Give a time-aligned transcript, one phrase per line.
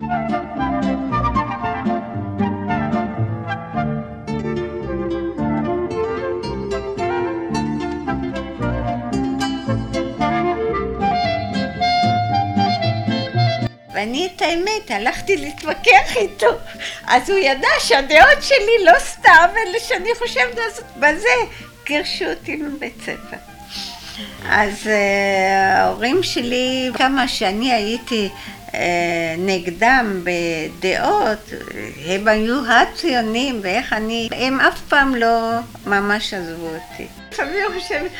[0.00, 0.12] ואני
[14.36, 16.46] את האמת, הלכתי להתווכח איתו.
[17.06, 21.28] אז הוא ידע שהדעות שלי לא סתם, אלא שאני חושבת לעשות בזה.
[21.86, 23.36] גירשו אותי מבית ספר.
[24.48, 28.28] אז אה, ההורים שלי, כמה שאני הייתי
[29.38, 31.52] נגדם בדעות,
[32.06, 37.06] הם היו הציונים, ואיך אני, הם אף פעם לא ממש עזבו אותי.
[37.32, 38.10] לפעמים אני חושבת,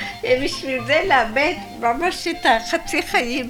[0.44, 3.48] בשביל זה לאבד ממש את החצי חיים.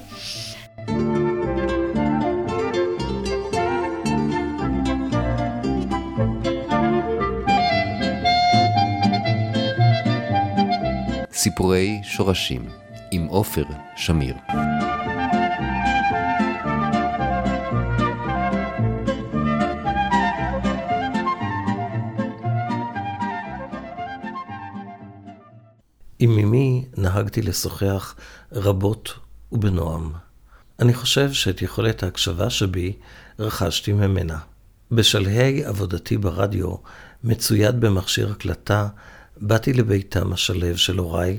[11.32, 12.64] סיפורי שורשים
[13.10, 13.64] עם עופר
[13.96, 14.34] שמיר.
[26.22, 28.14] עם אמי נהגתי לשוחח
[28.52, 29.14] רבות
[29.52, 30.12] ובנועם.
[30.78, 32.92] אני חושב שאת יכולת ההקשבה שבי
[33.38, 34.38] רכשתי ממנה.
[34.92, 36.74] בשלהי עבודתי ברדיו,
[37.24, 38.88] מצויד במכשיר הקלטה
[39.36, 41.38] באתי לביתם השלו של הוריי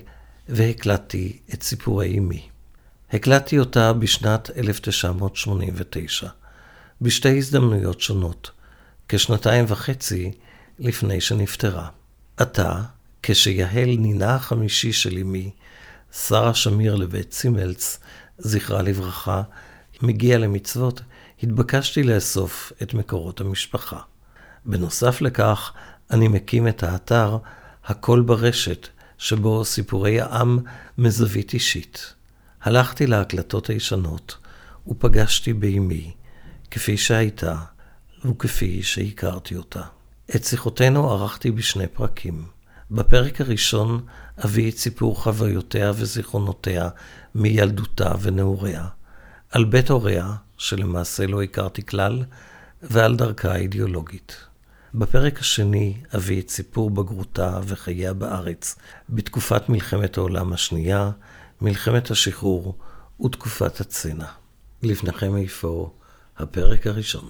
[0.50, 2.50] והקלטתי את סיפורי אמי.
[3.14, 6.28] הקלטתי אותה בשנת 1989,
[7.02, 8.52] בשתי הזדמנויות שונות,
[9.08, 10.32] כשנתיים וחצי
[10.80, 11.88] לפני שנפטרה.
[12.38, 12.82] עתה,
[13.24, 15.52] כשיהל נינה החמישי של אמי,
[16.12, 18.00] שרה שמיר לבית צימלץ,
[18.38, 19.42] זכרה לברכה,
[20.02, 21.02] מגיע למצוות,
[21.44, 24.00] התבקשתי לאסוף את מקורות המשפחה.
[24.66, 25.74] בנוסף לכך,
[26.12, 27.38] אני מקים את האתר
[27.86, 30.60] הכל ברשת, שבו סיפורי העם
[30.98, 32.14] מזווית אישית.
[32.62, 34.38] הלכתי להקלטות הישנות,
[34.88, 36.12] ופגשתי באמי,
[36.72, 37.56] כפי שהייתה,
[38.26, 39.82] וכפי שהכרתי אותה.
[40.36, 42.46] את שיחותינו ערכתי בשני פרקים.
[42.92, 44.02] בפרק הראשון
[44.46, 46.90] אביא את סיפור חוויותיה וזיכרונותיה
[47.36, 48.86] מילדותה ונעוריה,
[49.52, 52.24] על בית הוריה, שלמעשה לא הכרתי כלל,
[52.84, 54.36] ועל דרכה האידיאולוגית.
[54.94, 58.76] בפרק השני אביא את סיפור בגרותה וחייה בארץ
[59.10, 61.12] בתקופת מלחמת העולם השנייה,
[61.62, 62.78] מלחמת השחרור
[63.26, 64.26] ותקופת הצנע.
[64.84, 65.92] לפניכם איפה
[66.38, 67.30] הפרק הראשון.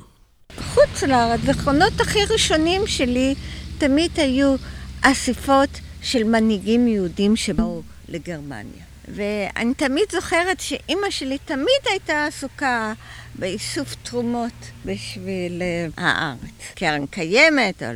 [0.59, 3.35] חוץ לארץ, זיכרונות הכי ראשונים שלי
[3.77, 4.55] תמיד היו
[5.01, 5.69] אספות
[6.01, 8.83] של מנהיגים יהודים שבאו לגרמניה.
[9.07, 12.93] ואני תמיד זוכרת שאימא שלי תמיד הייתה עסוקה
[13.35, 14.51] באיסוף תרומות
[14.85, 16.39] בשביל אה, הארץ.
[16.75, 17.87] קרן קיימת, או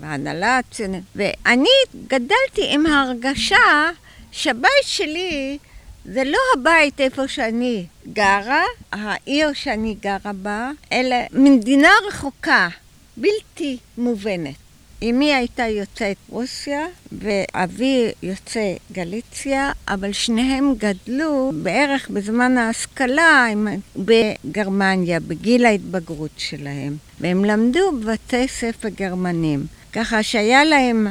[0.00, 1.04] להנהלה הציונית.
[1.16, 1.68] ואני
[2.06, 3.90] גדלתי עם ההרגשה
[4.32, 5.58] שהבית שלי
[6.04, 12.68] זה לא הבית איפה שאני גרה, העיר שאני גרה בה, אלא מדינה רחוקה,
[13.16, 14.63] בלתי מובנת.
[15.10, 23.46] אמי הייתה יוצאת רוסיה ואבי יוצא גליציה, אבל שניהם גדלו בערך בזמן ההשכלה
[23.96, 26.96] בגרמניה, בגיל ההתבגרות שלהם.
[27.20, 29.66] והם למדו בבתי ספר גרמנים.
[29.92, 31.06] ככה שהיה להם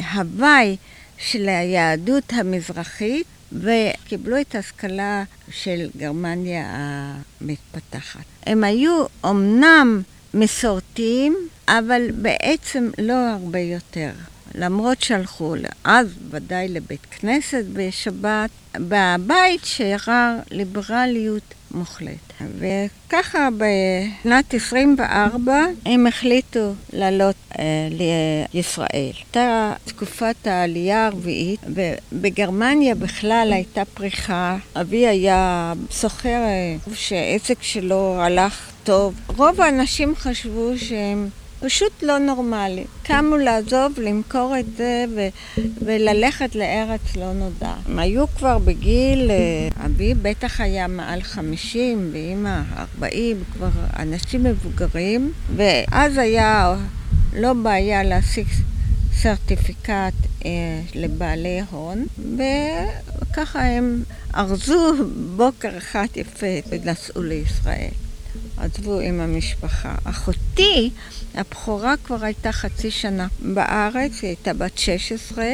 [0.00, 0.76] ההוואי
[1.18, 8.24] של היהדות המזרחית וקיבלו את ההשכלה של גרמניה המתפתחת.
[8.46, 10.02] הם היו אמנם
[10.34, 11.36] מסורתיים,
[11.68, 14.10] אבל בעצם לא הרבה יותר.
[14.54, 22.28] למרות שהלכו אז ודאי לבית כנסת בשבת, בבית שרר ליברליות מוחלטת.
[22.58, 28.88] וככה בשנת 24 הם החליטו לעלות אה, לישראל.
[28.92, 34.56] הייתה תקופת העלייה הרביעית, ובגרמניה בכלל הייתה פריחה.
[34.80, 39.14] אבי היה סוחר אה, שעסק שלו הלך טוב.
[39.36, 41.28] רוב האנשים חשבו שהם
[41.60, 42.84] פשוט לא נורמלי.
[43.02, 47.74] קמו לעזוב, למכור את זה ו- וללכת לארץ לא נודע.
[47.86, 55.32] הם היו כבר בגיל, אה, אבי בטח היה מעל 50 ואימא 40, כבר אנשים מבוגרים,
[55.56, 56.76] ואז היה
[57.36, 58.46] לא בעיה להשיג
[59.12, 60.50] סרטיפיקט אה,
[60.94, 62.06] לבעלי הון,
[63.30, 64.02] וככה הם
[64.34, 64.92] ארזו
[65.36, 68.07] בוקר אחד יפה ונסעו לישראל.
[68.60, 69.94] עזבו עם המשפחה.
[70.04, 70.90] אחותי,
[71.34, 75.44] הבכורה כבר הייתה חצי שנה בארץ, היא הייתה בת 16,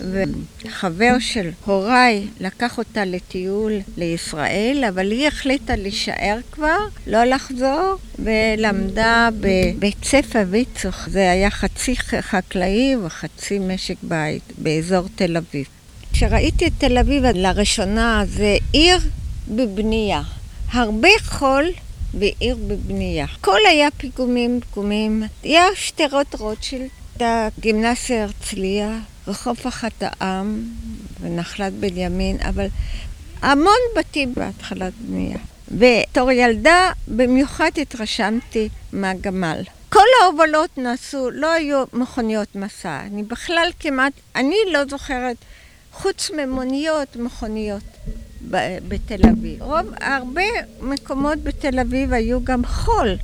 [0.00, 9.28] וחבר של הוריי לקח אותה לטיול לישראל, אבל היא החליטה להישאר כבר, לא לחזור, ולמדה
[9.40, 11.08] בבית ספר ויצוך.
[11.08, 15.66] זה היה חצי חקלאי וחצי משק בית באזור תל אביב.
[16.12, 18.98] כשראיתי את תל אביב לראשונה, זה עיר
[19.48, 20.22] בבנייה.
[20.72, 21.64] הרבה חול
[22.18, 23.26] בעיר בבנייה.
[23.38, 25.22] הכל היה פיגומים, פיגומים.
[25.42, 26.88] היה שטרות רוטשילד,
[27.20, 30.62] הגימנסיה הרצליה, רחוב אחת העם
[31.20, 32.66] ונחלת בנימין, אבל
[33.42, 35.38] המון בתים בהתחלת בנייה.
[35.70, 39.62] בתור ילדה במיוחד התרשמתי מהגמל.
[39.88, 43.00] כל ההובלות נעשו, לא היו מכוניות מסע.
[43.00, 45.36] אני בכלל כמעט, אני לא זוכרת,
[45.92, 47.82] חוץ ממוניות, מכוניות
[48.88, 49.62] בתל אביב.
[49.62, 50.42] רוב, הרבה
[50.80, 53.16] מקומות בתל אביב היו גם חול.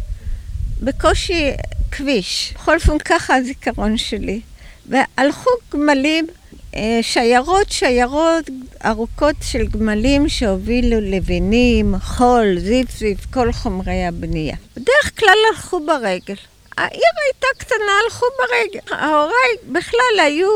[0.81, 1.51] בקושי
[1.91, 2.55] כביש.
[2.55, 4.41] בכל אופן ככה הזיכרון שלי.
[4.89, 6.27] והלכו גמלים,
[6.75, 8.51] אה, שיירות, שיירות
[8.85, 14.57] ארוכות של גמלים שהובילו לבנים, חול, זיפזיף, כל חומרי הבנייה.
[14.77, 16.35] בדרך כלל הלכו ברגל.
[16.77, 18.97] העיר הייתה קטנה, הלכו ברגל.
[18.97, 20.49] ההוריי בכלל היו,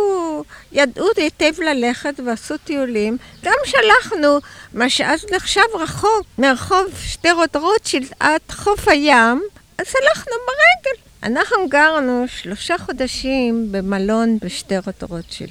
[0.72, 3.16] ידעו היטב ללכת ועשו טיולים.
[3.44, 4.38] גם שלחנו,
[4.72, 9.42] מה שאז נחשב רחוק, מרחוב שטרות רוטשילד עד חוף הים,
[9.78, 11.00] אז הלכנו ברגל.
[11.22, 15.50] אנחנו גרנו שלושה חודשים במלון בשטרות רוטשילד,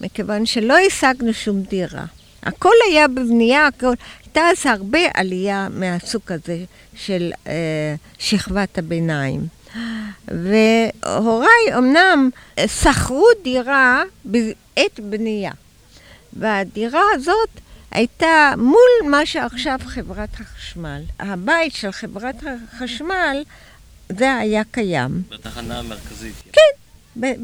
[0.00, 2.04] מכיוון שלא השגנו שום דירה.
[2.42, 3.94] הכל היה בבנייה, הכל...
[4.24, 6.58] הייתה אז הרבה עלייה מהסוג הזה
[6.96, 9.55] של אה, שכבת הביניים.
[10.28, 12.30] והוריי אמנם
[12.66, 15.52] שכרו דירה בעת בנייה.
[16.32, 17.48] והדירה הזאת
[17.90, 21.02] הייתה מול מה שעכשיו חברת החשמל.
[21.18, 23.42] הבית של חברת החשמל,
[24.08, 25.22] זה היה קיים.
[25.28, 26.34] בתחנה המרכזית.
[26.52, 26.60] כן,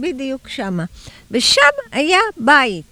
[0.01, 0.85] בדיוק שמה.
[1.31, 1.61] ושם
[1.93, 2.85] היה בית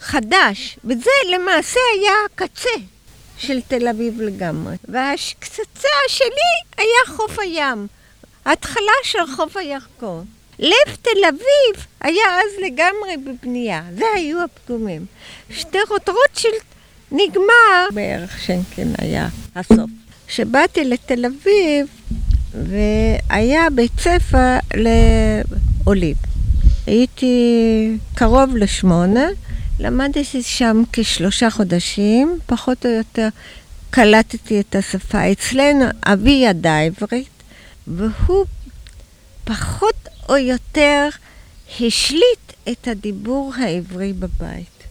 [0.00, 2.70] חדש, וזה למעשה היה הקצה
[3.38, 4.76] של תל אביב לגמרי.
[4.88, 7.86] והקצה השני היה חוף הים.
[8.44, 10.24] ההתחלה של חוף הירקון.
[10.58, 15.06] לב תל אביב היה אז לגמרי בבנייה, זה היו הפגומים.
[15.50, 16.62] שטרות רוטשילד
[17.12, 19.90] נגמר, בערך שנקן היה הסוף.
[20.26, 21.86] כשבאתי לתל אביב,
[22.54, 26.14] והיה בית ספר לעולים.
[26.86, 29.26] הייתי קרוב לשמונה,
[29.78, 33.28] למדתי שם כשלושה חודשים, פחות או יותר
[33.90, 35.32] קלטתי את השפה.
[35.32, 37.28] אצלנו אבי ידע עברית,
[37.86, 38.46] והוא
[39.44, 41.08] פחות או יותר
[41.80, 44.82] השליט את הדיבור העברי בבית.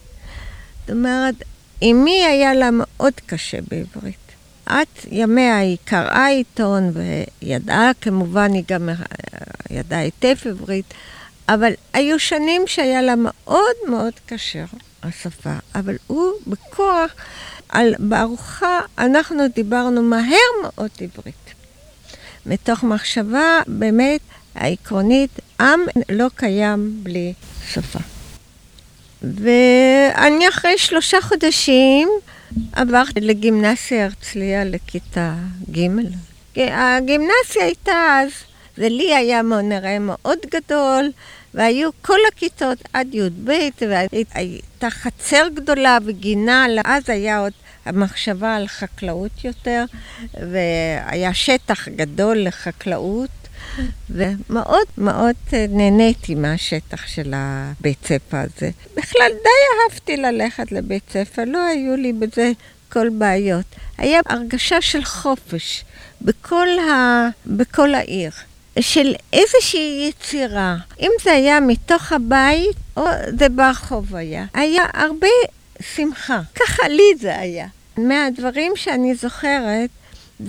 [0.80, 1.34] זאת אומרת,
[1.82, 4.16] אמי היה לה מאוד קשה בעברית.
[4.66, 6.92] עד ימיה היא קראה עיתון
[7.42, 8.88] וידעה, כמובן היא גם
[9.70, 10.94] ידעה היטב עברית,
[11.48, 14.64] אבל היו שנים שהיה לה מאוד מאוד קשה
[15.02, 17.10] השפה, אבל הוא בכוח,
[17.68, 21.51] על, בארוחה אנחנו דיברנו מהר מאוד עברית.
[22.46, 24.20] מתוך מחשבה באמת
[24.54, 27.32] העקרונית, עם לא קיים בלי
[27.68, 27.98] שפה.
[29.22, 32.08] ואני אחרי שלושה חודשים
[32.72, 35.34] עברתי לגימנסיה הרצליה לכיתה
[35.70, 35.88] ג'.
[36.56, 38.30] הגימנסיה הייתה אז,
[38.78, 41.10] ולי היה נראה מאוד גדול,
[41.54, 47.52] והיו כל הכיתות עד י"ב, והייתה חצר גדולה וגינה, אז היה עוד
[47.84, 49.84] המחשבה על חקלאות יותר,
[50.34, 53.30] והיה שטח גדול לחקלאות.
[54.10, 58.70] ומאוד מאוד נהניתי מהשטח של הבית ספר הזה.
[58.96, 62.52] בכלל די אהבתי ללכת לבית ספר, לא היו לי בזה
[62.92, 63.64] כל בעיות.
[63.98, 65.84] היה הרגשה של חופש
[66.22, 67.28] בכל, ה...
[67.46, 68.30] בכל העיר.
[68.80, 70.76] של איזושהי יצירה.
[71.00, 73.04] אם זה היה מתוך הבית, או
[73.38, 74.44] זה ברחוב היה.
[74.54, 75.26] היה הרבה
[75.82, 76.40] שמחה.
[76.54, 77.66] ככה לי זה היה.
[77.96, 79.90] מהדברים שאני זוכרת,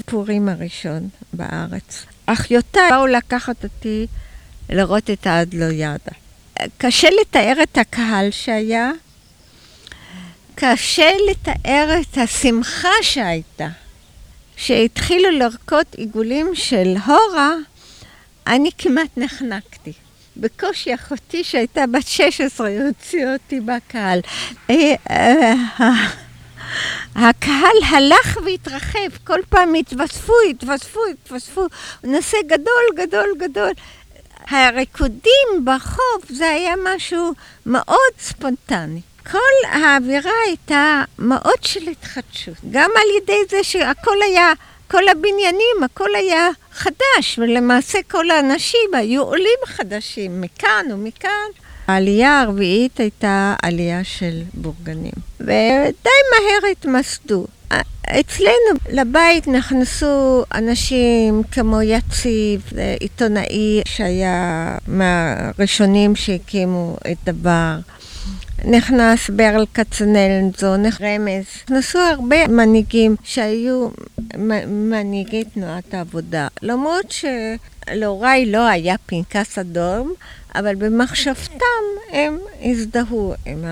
[0.06, 2.06] פורים הראשון בארץ.
[2.26, 4.08] אחיותיי באו לקחת אותי
[4.70, 6.12] לראות את האדלו ידה.
[6.78, 8.92] קשה לתאר את הקהל שהיה,
[10.56, 13.68] קשה לתאר את השמחה שהייתה.
[14.56, 17.54] כשהתחילו לרקוד עיגולים של הורה,
[18.48, 19.94] אני כמעט נחנקתי.
[20.38, 24.20] בקושי אחותי שהייתה בת 16 הוציאה אותי בקהל.
[24.70, 25.54] אה, אה,
[27.16, 31.66] הקהל הלך והתרחב, כל פעם התווספו, התווספו, התווספו,
[32.04, 33.72] נושא גדול, גדול, גדול.
[34.50, 37.34] הריקודים בחוף זה היה משהו
[37.66, 39.02] מאוד ספונטני.
[39.32, 44.54] כל האווירה הייתה מאוד של התחדשות, גם על ידי זה שהכל היה,
[44.92, 51.30] כל הבניינים, הכל היה חדש, ולמעשה כל האנשים היו עולים חדשים, מכאן ומכאן.
[51.88, 57.46] העלייה הרביעית הייתה עלייה של בורגנים, ודי מהר התמסדו.
[58.20, 62.62] אצלנו לבית נכנסו אנשים כמו יציב,
[63.00, 67.76] עיתונאי שהיה מהראשונים שהקימו את דבר,
[68.66, 71.46] נכנס ברל כצנלזון, רמז.
[71.64, 73.90] נכנסו הרבה מנהיגים שהיו
[74.68, 76.48] מנהיגי תנועת העבודה.
[76.62, 77.14] למרות
[77.90, 80.14] שלהוריי לא היה פנקס אדום,
[80.56, 83.66] אבל במחשבתם הם הזדהו עם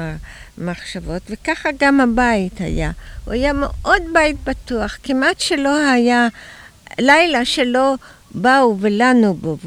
[0.58, 2.92] המחשבות, וככה גם הבית היה.
[3.26, 6.28] הוא היה מאוד בית בטוח, כמעט שלא היה
[7.00, 7.96] לילה שלא
[8.34, 9.58] באו ולנו בו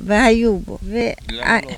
[0.00, 0.78] והיו בו.
[1.28, 1.70] למה לא?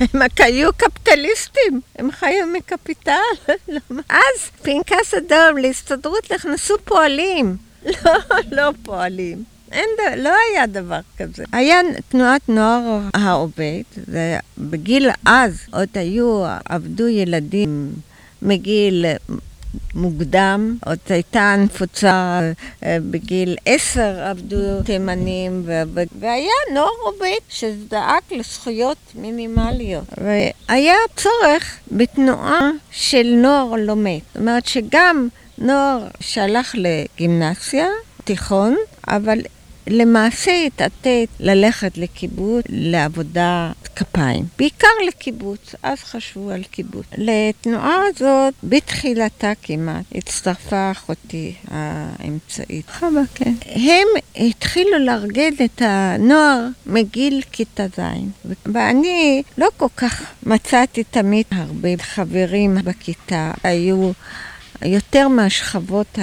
[0.14, 3.12] הם היו קפיטליסטים, הם חיו מקפיטל.
[4.08, 7.56] אז פנקס אדום להסתדרות נכנסו פועלים.
[8.04, 8.12] לא,
[8.52, 9.44] לא פועלים.
[9.72, 11.44] אין, לא היה דבר כזה.
[11.52, 13.82] היה תנועת נוער העובד,
[14.58, 17.92] בגיל אז עוד היו, עבדו ילדים
[18.42, 19.06] מגיל
[19.94, 22.40] מוקדם, עוד הייתה נפוצה
[22.84, 25.62] אה, בגיל עשר עבדו תימנים,
[26.18, 30.04] והיה נוער עובד שדאג לזכויות מינימליות.
[30.18, 34.18] והיה צורך בתנועה של נוער לומד.
[34.28, 35.28] זאת אומרת שגם
[35.58, 37.86] נוער שהלך לגימנסיה,
[38.24, 38.76] תיכון,
[39.08, 39.38] אבל
[39.86, 44.44] למעשה התעתד ללכת לקיבוץ, לעבודה כפיים.
[44.58, 47.06] בעיקר לקיבוץ, אז חשבו על קיבוץ.
[47.18, 52.90] לתנועה הזאת, בתחילתה כמעט, הצטרפה אחותי האמצעית.
[52.90, 53.54] חווה, כן.
[53.66, 58.00] הם התחילו לארגן את הנוער מגיל כיתה ז'.
[58.66, 63.52] ואני לא כל כך מצאתי תמיד הרבה חברים בכיתה.
[63.62, 64.12] היו...
[64.84, 66.18] יותר מהשכבות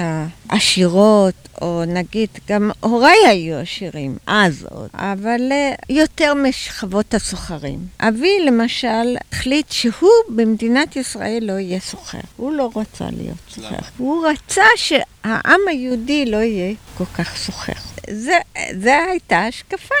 [0.50, 7.78] העשירות, או נגיד, גם הוריי היו עשירים, אז עוד, אבל אה, יותר משכבות הסוחרים.
[8.00, 12.18] אבי, למשל, החליט שהוא במדינת ישראל לא יהיה סוחר.
[12.36, 13.76] הוא לא רצה להיות סוחר.
[13.96, 17.72] הוא רצה שהעם היהודי לא יהיה כל כך סוחר.
[18.10, 18.38] זה,
[18.80, 19.94] זה הייתה השקפה.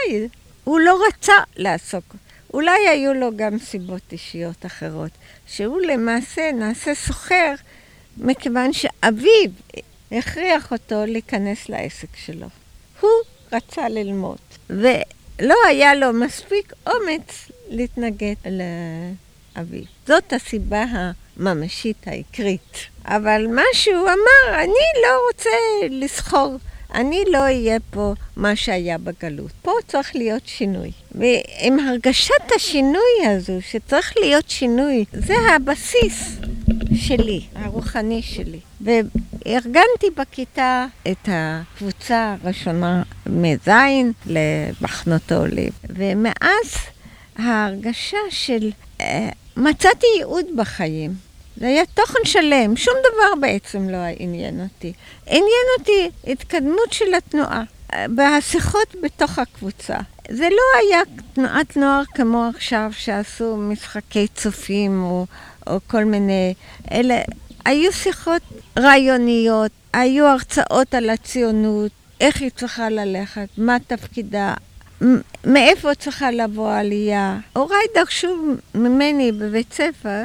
[0.64, 2.14] הוא לא רצה לעסוק.
[2.54, 5.10] אולי היו לו גם סיבות אישיות אחרות,
[5.46, 7.54] שהוא למעשה נעשה סוחר
[8.16, 9.50] מכיוון שאביו
[10.12, 12.46] הכריח אותו להיכנס לעסק שלו.
[13.00, 13.10] הוא
[13.52, 14.38] רצה ללמוד,
[14.70, 19.84] ולא היה לו מספיק אומץ להתנגד לאביו.
[20.06, 20.84] זאת הסיבה
[21.36, 22.78] הממשית העיקרית.
[23.04, 25.50] אבל מה שהוא אמר, אני לא רוצה
[25.90, 26.56] לסחור.
[26.94, 29.50] אני לא אהיה פה מה שהיה בגלות.
[29.62, 30.90] פה צריך להיות שינוי.
[31.12, 36.36] ועם הרגשת השינוי הזו, שצריך להיות שינוי, זה הבסיס
[36.94, 38.60] שלי, הרוחני שלי.
[38.80, 43.68] וארגנתי בכיתה את הקבוצה הראשונה מז'
[44.26, 45.70] למחנות העולים.
[45.88, 46.76] ומאז
[47.36, 48.70] ההרגשה של
[49.00, 51.14] אה, מצאתי ייעוד בחיים.
[51.56, 54.92] זה היה תוכן שלם, שום דבר בעצם לא עניין אותי.
[55.26, 57.62] עניין אותי התקדמות של התנועה,
[57.98, 59.96] בשיחות בתוך הקבוצה.
[60.30, 61.00] זה לא היה
[61.32, 65.26] תנועת נוער כמו עכשיו, שעשו משחקי צופים או,
[65.66, 66.54] או כל מיני...
[66.92, 67.20] אלה
[67.64, 68.42] היו שיחות
[68.78, 74.54] רעיוניות, היו הרצאות על הציונות, איך היא צריכה ללכת, מה תפקידה,
[75.44, 77.38] מאיפה צריכה לבוא העלייה.
[77.52, 78.36] הוריי דרשו
[78.74, 80.22] ממני בבית ספר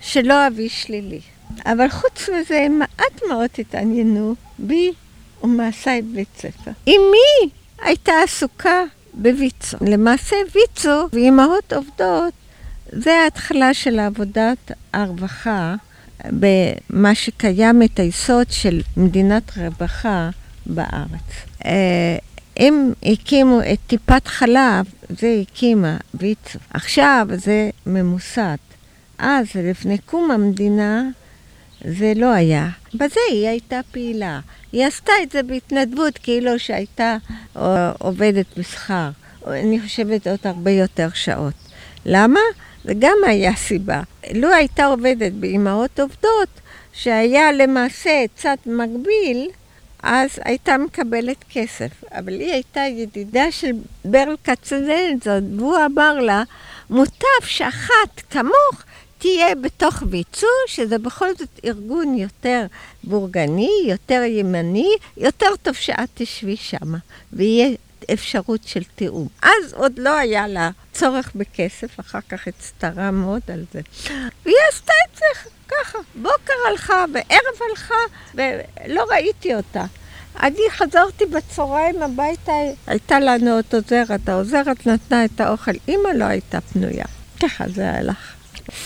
[0.00, 1.20] שלא אביא שלילי.
[1.66, 4.92] אבל חוץ מזה, הם מעט מאוד התעניינו בי
[5.42, 6.70] ומעשיי בבית ספר.
[6.88, 7.50] אמי
[7.82, 8.82] הייתה עסוקה
[9.14, 9.76] בוויצו.
[9.80, 12.34] למעשה ויצו ואימהות עובדות
[12.92, 15.74] זה ההתחלה של עבודת הרווחה
[16.24, 20.30] במה שקיים את היסוד של מדינת רווחה
[20.66, 21.30] בארץ.
[21.64, 22.16] אה,
[22.56, 24.86] הם הקימו את טיפת חלב,
[25.20, 26.58] זה הקימה ויצו.
[26.70, 28.56] עכשיו זה ממוסד.
[29.18, 31.08] אז, לפני קום המדינה,
[31.84, 32.68] זה לא היה.
[32.94, 34.40] בזה היא הייתה פעילה.
[34.72, 37.16] היא עשתה את זה בהתנדבות, כאילו שהייתה
[37.98, 39.10] עובדת בשכר.
[39.46, 41.54] אני חושבת עוד הרבה יותר שעות.
[42.06, 42.40] למה?
[42.84, 44.00] זה גם היה סיבה.
[44.34, 46.48] לו הייתה עובדת באימהות עובדות,
[46.92, 49.50] שהיה למעשה צד מקביל,
[50.02, 51.90] אז הייתה מקבלת כסף.
[52.12, 53.70] אבל היא הייתה ידידה של
[54.04, 56.42] ברל כצנלזון, והוא אמר לה,
[56.90, 58.82] מוטב שאחת כמוך
[59.18, 62.66] תהיה בתוך ויצו, שזה בכל זאת ארגון יותר
[63.04, 66.98] בורגני, יותר ימני, יותר טוב שאת תשבי שמה,
[67.32, 67.68] ויהיה
[68.12, 69.28] אפשרות של תיאום.
[69.42, 73.80] אז עוד לא היה לה צורך בכסף, אחר כך הצטרה מאוד על זה.
[74.44, 77.94] והיא עשתה את זה ככה, בוקר הלכה וערב הלכה,
[78.34, 79.84] ולא ראיתי אותה.
[80.42, 82.52] אני חזרתי בצהריים הביתה,
[82.86, 87.04] הייתה לנו עוד עוזרת, העוזרת נתנה את האוכל, אימא לא הייתה פנויה.
[87.42, 88.34] ככה זה הלך.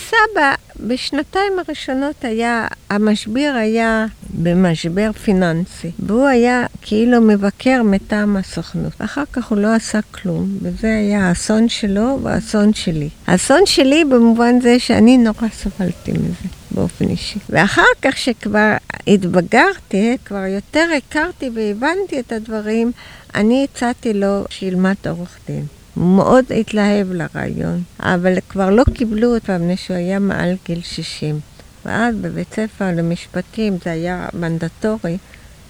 [0.09, 8.93] סבא, בשנתיים הראשונות היה, המשבר היה במשבר פיננסי, והוא היה כאילו מבקר מטעם הסוכנות.
[8.99, 13.09] אחר כך הוא לא עשה כלום, וזה היה האסון שלו והאסון שלי.
[13.27, 16.47] האסון שלי במובן זה שאני נורא סבלתי מזה.
[16.71, 17.39] באופן אישי.
[17.49, 18.73] ואחר כך שכבר
[19.07, 22.91] התבגרתי, כבר יותר הכרתי והבנתי את הדברים,
[23.35, 25.65] אני הצעתי לו שילמד עורך דין.
[25.97, 31.39] מאוד התלהב לרעיון, אבל כבר לא קיבלו אותו מפני שהוא היה מעל גיל 60.
[31.85, 35.17] ואז בבית ספר למשפטים זה היה מנדטורי,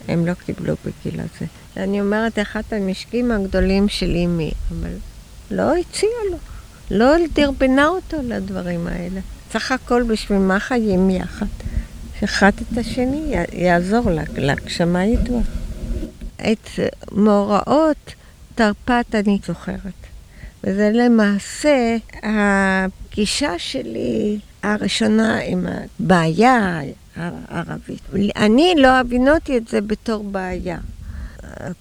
[0.08, 1.46] הם לא קיבלו בגיל הזה.
[1.78, 4.92] אני אומרת, אחד המשקיעים הגדולים של אימי, אבל
[5.52, 6.38] לא הציע לו,
[6.92, 9.20] לא דרבנה אותו לדברים האלה.
[9.52, 11.46] סך הכל בשביל מה חיים יחד?
[12.20, 15.42] שאחד את השני יעזור להגשמה ידועה.
[16.36, 16.70] את
[17.12, 18.14] מאורעות
[18.56, 20.07] תרפ"ט אני זוכרת.
[20.64, 25.68] וזה למעשה הפגישה שלי הראשונה עם
[26.00, 26.82] הבעיה
[27.16, 28.02] הערבית.
[28.36, 30.78] אני לא הבינותי את זה בתור בעיה.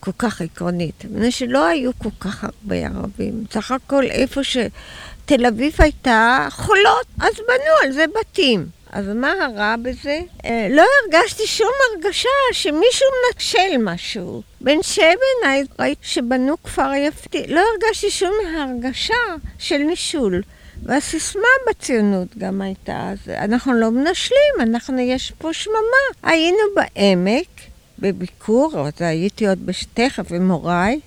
[0.01, 3.45] כל כך עקרונית, מפני שלא היו כל כך הרבה ערבים.
[3.53, 8.67] סך הכל איפה שתל אביב הייתה חולות, אז בנו על זה בתים.
[8.93, 10.21] אז מה הרע בזה?
[10.45, 14.43] אה, לא הרגשתי שום הרגשה שמישהו מנשל מישהו.
[14.61, 19.15] בן שבן ראיתי שבנו כפר יפתי, לא הרגשתי שום הרגשה
[19.59, 20.43] של נישול.
[20.83, 25.77] והסיסמה בציונות גם הייתה, אנחנו לא מנשלים, אנחנו, יש פה שממה.
[26.23, 27.56] היינו בעמק,
[27.99, 29.59] בביקור, אז הייתי עוד
[29.95, 31.01] תכף עם הוריי.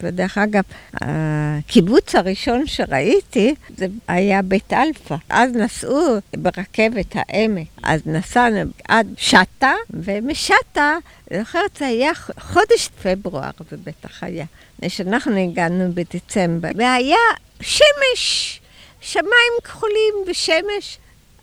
[0.00, 0.62] ודרך אגב,
[0.94, 5.16] הקיבוץ הראשון שראיתי זה היה בית אלפא.
[5.28, 7.66] אז נסעו ברכבת העמק.
[7.82, 10.96] אז נסענו עד שטה, ומשטה,
[11.30, 14.44] אני זוכרת, זה היה חודש פברואר, זה בטח היה.
[14.82, 17.16] כשאנחנו הגענו בדצמבר, והיה
[17.60, 18.60] שמש,
[19.00, 20.98] שמיים כחולים ושמש.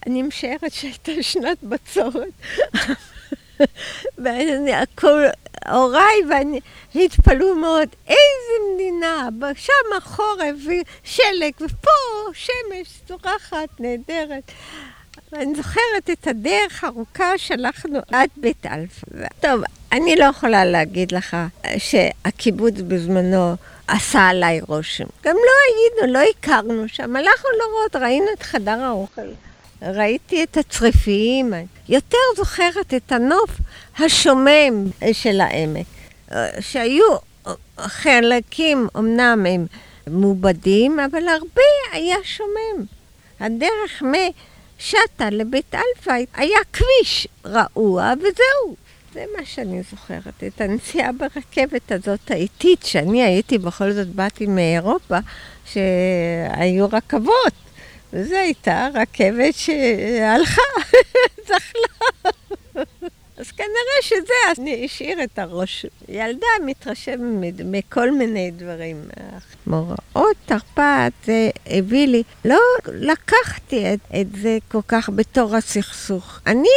[0.07, 2.33] אני משערת שהייתה שנת בצורת.
[5.69, 6.59] הוריי ואני
[6.95, 11.89] התפלאו מאוד, איזה מדינה, שם חורף ושלג, ופה
[12.33, 14.51] שמש זורחת, נהדרת.
[15.31, 19.27] ואני זוכרת את הדרך הארוכה שהלכנו עד בית אלפא.
[19.39, 21.37] טוב, אני לא יכולה להגיד לך
[21.77, 23.55] שהקיבוץ בזמנו
[23.87, 25.05] עשה עליי רושם.
[25.23, 29.21] גם לא היינו, לא הכרנו שם, הלכנו לראות, ראינו את חדר האוכל.
[29.81, 31.53] ראיתי את הצריפים,
[31.89, 33.49] יותר זוכרת את הנוף
[33.99, 35.85] השומם של העמק,
[36.59, 37.03] שהיו
[37.77, 39.65] חלקים, אמנם הם
[40.07, 42.85] מעובדים, אבל הרבה היה שומם.
[43.39, 48.75] הדרך משטה לבית אלפא היה כביש רעוע, וזהו.
[49.13, 55.17] זה מה שאני זוכרת, את הנסיעה ברכבת הזאת האיטית, שאני הייתי, בכל זאת באתי מאירופה,
[55.65, 57.53] שהיו רכבות.
[58.15, 60.61] וזו הייתה רכבת שהלכה,
[61.43, 62.11] זחלה.
[63.37, 64.33] אז כנראה שזה
[64.85, 65.85] השאיר אז רושם.
[66.09, 69.01] ילדה מתרשמת מכל מיני דברים.
[69.67, 76.39] מאורעות תרפ"ט זה הביא לי, לא לקחתי את, את זה כל כך בתור הסכסוך.
[76.47, 76.69] אני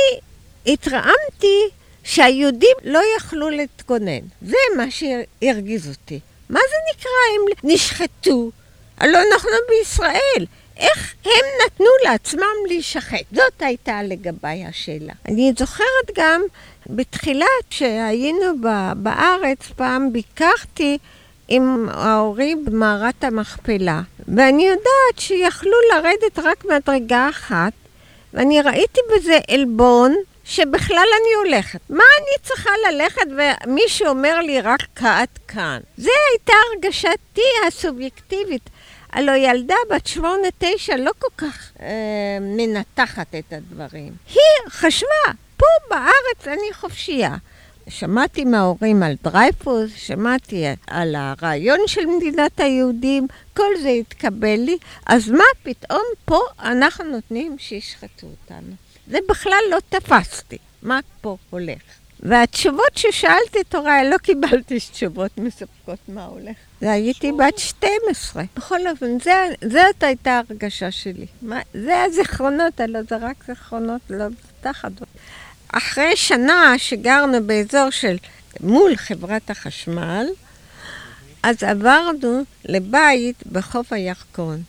[0.67, 1.69] התרעמתי
[2.05, 4.21] שהיהודים לא יכלו להתגונן.
[4.43, 6.21] זה מה שהרגיז אותי.
[6.51, 8.51] מה זה נקרא הם נשחטו?
[8.99, 10.47] הלוא אנחנו בישראל.
[10.79, 13.25] איך הם נתנו לעצמם להישחט?
[13.33, 15.13] זאת הייתה לגביי השאלה.
[15.29, 16.43] אני זוכרת גם
[16.87, 18.45] בתחילת שהיינו
[18.97, 20.99] בארץ, פעם ביקרתי
[21.49, 27.73] עם ההורים במערת המכפלה, ואני יודעת שיכלו לרדת רק מדרגה אחת,
[28.35, 30.15] ואני ראיתי בזה עלבון
[30.45, 31.81] שבכלל אני הולכת.
[31.91, 33.27] מה אני צריכה ללכת
[33.67, 35.81] ומישהו אומר לי רק עד כאן?
[35.99, 38.71] זו הייתה הרגשתי הסובייקטיבית.
[39.13, 44.13] הלוא ילדה בת שמונה, תשע לא כל כך אה, מנתחת את הדברים.
[44.29, 47.37] היא חשבה, פה בארץ אני חופשייה.
[47.89, 55.29] שמעתי מההורים על דרייפוס, שמעתי על הרעיון של מדינת היהודים, כל זה התקבל לי, אז
[55.31, 58.73] מה פתאום פה אנחנו נותנים שישחטו אותנו?
[59.07, 61.83] זה בכלל לא תפסתי, מה פה הולך?
[62.21, 66.57] והתשובות ששאלתי את הוריי, לא קיבלתי תשובות מספקות מה הולך.
[66.81, 68.43] הייתי בת 12.
[68.57, 69.19] בכל אופן,
[69.69, 71.27] זאת הייתה הרגשה שלי.
[71.43, 74.25] מה, זה הזיכרונות, הלוא זה רק זיכרונות, לא
[74.61, 74.93] תחת.
[75.69, 78.17] אחרי שנה שגרנו באזור של
[78.61, 80.27] מול חברת החשמל,
[81.43, 84.63] אז עברנו לבית בחוף הירקון.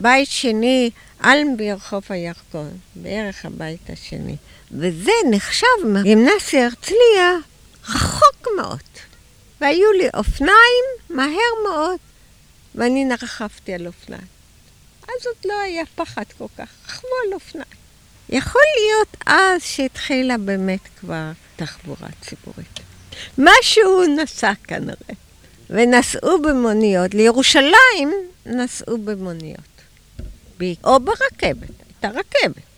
[0.00, 0.90] בית שני,
[1.24, 4.36] אלנבי רחוב הירקון, בערך הבית השני.
[4.72, 7.36] וזה נחשב מגימנסיה הרצליה
[7.88, 8.78] רחוק מאוד.
[9.60, 11.98] והיו לי אופניים מהר מאוד,
[12.74, 14.26] ואני נרחבתי על אופניים.
[15.02, 17.80] אז עוד לא היה פחד כל כך, רכבו על אופניים.
[18.28, 22.80] יכול להיות אז שהתחילה באמת כבר תחבורה ציבורית.
[23.38, 25.14] משהו נסע כנראה,
[25.70, 27.14] ונסעו במוניות.
[27.14, 28.12] לירושלים
[28.46, 29.60] נסעו במוניות.
[30.84, 32.69] או ברכבת, הייתה רכבת.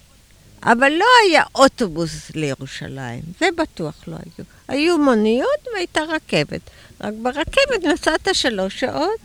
[0.62, 4.44] אבל לא היה אוטובוס לירושלים, זה בטוח לא היו.
[4.68, 6.60] היו מוניות והייתה רכבת.
[7.00, 9.20] רק ברכבת נסעת שלוש שעות,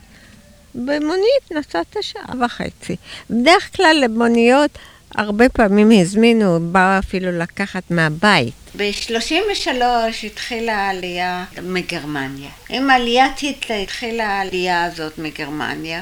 [0.76, 2.96] במונית נסעת שעה וחצי.
[3.30, 4.72] בדרך כלל למוניות
[5.16, 8.54] הרבה פעמים הזמינו, באו אפילו לקחת מהבית.
[8.78, 9.82] ב-33
[10.24, 12.50] התחילה העלייה מגרמניה.
[12.70, 16.02] עם עליית היטלר התחילה העלייה הזאת מגרמניה.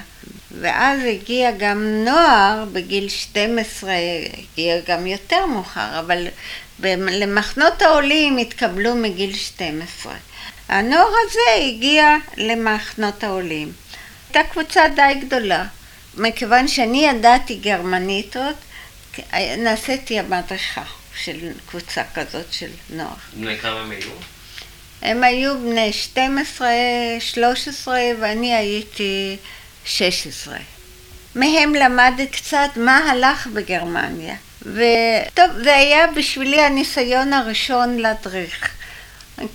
[0.59, 3.93] ואז הגיע גם נוער בגיל 12,
[4.37, 6.27] הגיע גם יותר מאוחר, אבל
[6.99, 10.13] למחנות העולים התקבלו מגיל 12.
[10.69, 13.71] הנוער הזה הגיע למחנות העולים.
[14.33, 15.65] הייתה קבוצה די גדולה.
[16.17, 18.55] מכיוון שאני ידעתי גרמנית עוד,
[19.57, 20.83] נעשיתי המדריכה
[21.15, 23.15] של קבוצה כזאת של נוער.
[23.33, 24.09] בני כמה הם היו?
[25.01, 26.67] הם היו בני 12,
[27.19, 29.37] 13 ואני הייתי
[29.85, 30.57] 16.
[31.35, 34.35] מהם למדתי קצת מה הלך בגרמניה.
[34.61, 38.69] וטוב, זה היה בשבילי הניסיון הראשון להדריך.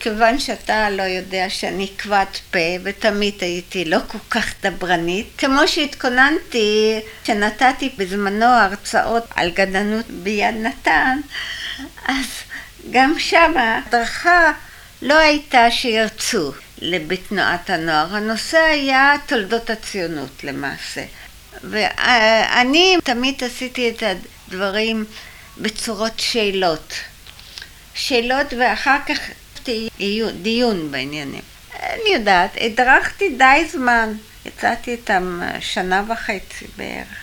[0.01, 7.01] כיוון שאתה לא יודע שאני כבד פה ותמיד הייתי לא כל כך דברנית, כמו שהתכוננתי,
[7.25, 11.21] שנתתי בזמנו הרצאות על גדנות ביד נתן,
[12.07, 12.27] אז
[12.91, 14.53] גם שם ההדרכה
[15.03, 21.05] לא הייתה שירצו בתנועת הנוער, הנושא היה תולדות הציונות למעשה.
[21.65, 25.05] ואני תמיד עשיתי את הדברים
[25.59, 26.95] בצורות שאלות.
[27.95, 29.19] שאלות ואחר כך
[30.43, 31.43] דיון בעניינים.
[31.83, 34.13] אני יודעת, הדרכתי די זמן,
[34.47, 37.17] יצאתי איתם שנה וחצי בערך.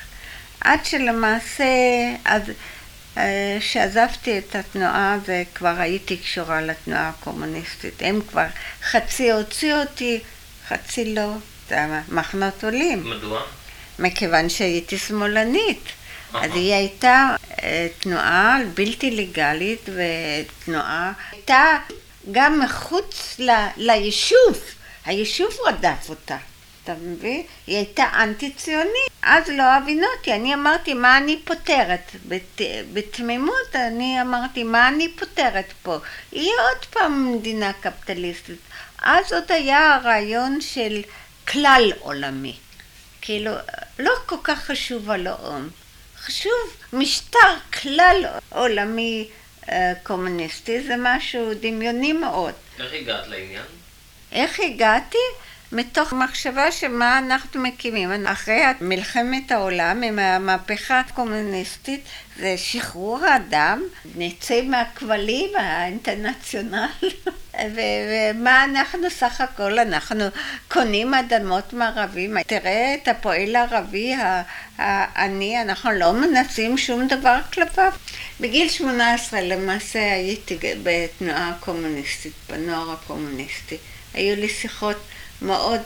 [0.61, 1.63] עד שלמעשה,
[2.25, 2.41] אז
[3.59, 7.93] כשעזבתי את התנועה וכבר הייתי קשורה לתנועה הקומוניסטית.
[7.99, 8.45] הם כבר
[8.83, 10.19] חצי הוציאו אותי,
[10.67, 11.31] חצי לא.
[11.69, 11.75] זה
[12.09, 13.09] מחנות עולים.
[13.09, 13.41] מדוע?
[13.99, 15.83] מכיוון שהייתי שמאלנית.
[16.33, 17.35] אז היא הייתה
[17.99, 21.77] תנועה בלתי לגלית ותנועה הייתה
[22.31, 24.59] גם מחוץ ל, ליישוב,
[25.05, 26.37] היישוב רדף אותה,
[26.89, 27.43] אתה מבין?
[27.67, 32.61] היא הייתה אנטי ציונית, אז לא הבינו אותי, אני אמרתי מה אני פותרת, בת,
[32.93, 35.97] בתמימות אני אמרתי מה אני פותרת פה,
[36.31, 38.59] יהיה עוד פעם מדינה קפיטליסטית,
[39.01, 41.01] אז עוד היה הרעיון של
[41.47, 42.55] כלל עולמי,
[43.21, 43.51] כאילו
[43.99, 45.69] לא כל כך חשוב הלאום,
[46.17, 49.29] חשוב משטר כלל עולמי
[50.03, 52.53] קומוניסטי זה משהו דמיוני מאוד.
[52.79, 53.63] איך הגעת לעניין?
[54.31, 55.17] איך הגעתי?
[55.71, 58.25] מתוך מחשבה שמה אנחנו מקימים.
[58.25, 62.01] אחרי מלחמת העולם עם המהפכה הקומוניסטית
[62.37, 63.83] זה שחרור האדם,
[64.15, 66.87] נצא מהכבלים האינטרנציונל
[67.75, 70.23] ומה אנחנו סך הכל, אנחנו
[70.67, 74.15] קונים אדמות מערבים, תראה את הפועל הערבי
[74.77, 77.91] העני, אנחנו לא מנסים שום דבר כלפיו.
[78.39, 83.77] בגיל 18 למעשה הייתי בתנועה הקומוניסטית, בנוער הקומוניסטי.
[84.13, 84.97] היו לי שיחות
[85.41, 85.81] מאוד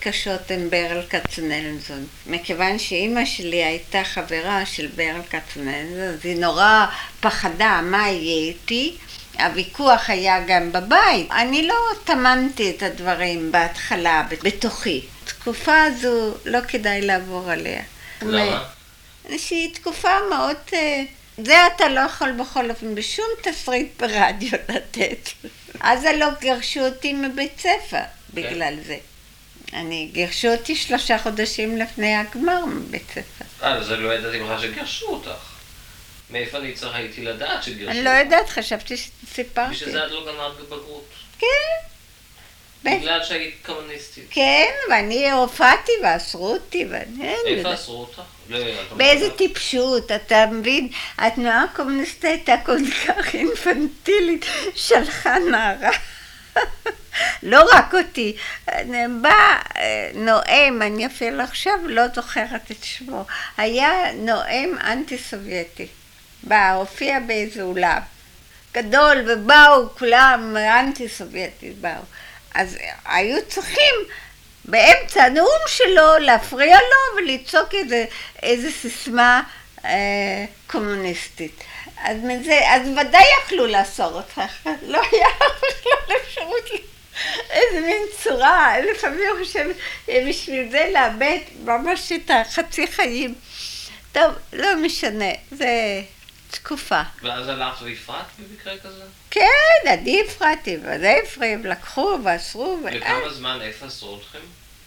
[0.00, 2.06] קשות עם ברל כצנלזון.
[2.26, 6.86] מכיוון שאימא שלי הייתה חברה של ברל כצנלזון, אז היא נורא
[7.20, 8.96] פחדה מה יהיה איתי.
[9.38, 11.30] הוויכוח היה גם בבית.
[11.30, 11.74] אני לא
[12.04, 15.04] טמנתי את הדברים בהתחלה, בתוכי.
[15.24, 17.82] תקופה הזו לא כדאי לעבור עליה.
[18.22, 18.64] למה?
[19.38, 20.56] שהיא תקופה מאוד...
[21.44, 25.28] זה אתה לא יכול בכל אופן בשום תסריט ברדיו לתת.
[25.80, 28.96] אז לא גירשו אותי מבית ספר בגלל זה.
[29.72, 33.44] אני, גירשו אותי שלושה חודשים לפני הגמר מבית ספר.
[33.62, 35.30] אה, אז אני לא ידעתי בכלל שגירשו אותך.
[36.30, 37.90] מאיפה אני צריך הייתי לדעת שגירשו?
[37.90, 39.74] אני לא יודעת, חשבתי שסיפרתי.
[39.74, 41.08] בשביל זה את לא גמרת בבגרות.
[41.38, 41.46] כן.
[42.84, 44.24] בגלל שהיית קומוניסטית.
[44.30, 47.34] כן, ואני הופעתי ואסרו אותי, ואני...
[47.46, 48.22] איפה אסרו אותך?
[48.96, 50.88] באיזה טיפשות, אתה מבין?
[51.18, 55.90] התנועה הקומוניסטית הייתה כל כך אינפנטילית, שלחה נערה.
[57.42, 58.36] לא רק אותי,
[59.20, 59.58] בא
[60.14, 63.24] נואם, אני אפילו עכשיו לא זוכרת את שמו,
[63.56, 65.86] היה נואם אנטי סובייטי,
[66.42, 68.00] בא, הופיע באיזה אולם
[68.74, 72.02] גדול, ובאו כולם אנטי סובייטי, באו.
[72.54, 73.94] אז היו צריכים
[74.64, 78.04] באמצע הנאום שלו להפריע לו ולצעוק איזה,
[78.42, 79.42] איזה סיסמה
[79.84, 81.64] אה, קומוניסטית.
[82.04, 84.40] אז, מזה, אז ודאי יכלו לאסור אותך,
[84.92, 85.28] לא היה
[86.22, 86.64] אפשרות,
[87.50, 89.76] איזה מין צורה, לפעמים אני חושבת
[90.28, 93.34] בשביל זה לאבד ממש את החצי חיים.
[94.12, 96.02] טוב, לא משנה, זה
[96.50, 97.02] תקופה.
[97.22, 99.04] ואז הלכת והפרעת במקרה כזה?
[99.30, 102.78] כן, אני הפרעתי, וזה הפריעו, לקחו ואסרו.
[102.84, 104.38] וכמה זמן, איפה אסרו אתכם?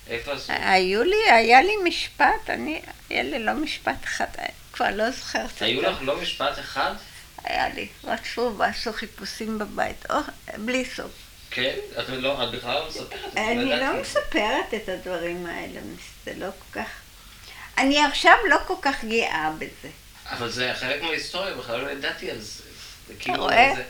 [0.08, 0.56] איפה אסרו?
[0.60, 4.26] היו לי, היה לי משפט, אני, היה לי לא משפט אחד,
[4.74, 5.62] כבר לא זוכרת.
[5.62, 5.82] היו.
[5.82, 6.94] לך לא משפט אחד?
[7.44, 10.06] היה לי, רדפו ועשו חיפושים בבית,
[10.58, 11.12] בלי סוף.
[11.52, 11.76] כן?
[12.00, 13.14] את לא, את בכלל לא מספרת?
[13.34, 14.20] את אני ידעתי לא את זה.
[14.20, 15.80] מספרת את הדברים האלה,
[16.26, 16.88] זה לא כל כך...
[17.78, 19.90] אני עכשיו לא כל כך גאה בזה.
[20.30, 22.64] אבל זה חלק מההיסטוריה, בכלל לא ידעתי על זה.
[23.08, 23.74] זה כאילו רואה?
[23.76, 23.84] זה-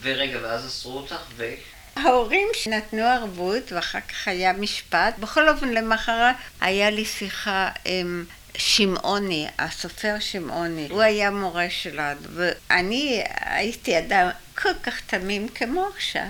[0.00, 1.54] ורגע, ואז אסרו אותך, ו...
[1.96, 5.18] ההורים נתנו ערבות ואחר כך היה משפט.
[5.18, 8.24] בכל אופן, למחרת היה לי שיחה עם
[8.56, 10.86] שמעוני, הסופר שמעוני.
[10.90, 14.28] הוא היה מורה שלנו, ואני הייתי אדם
[14.62, 16.26] כל כך תמים כמו עכשיו.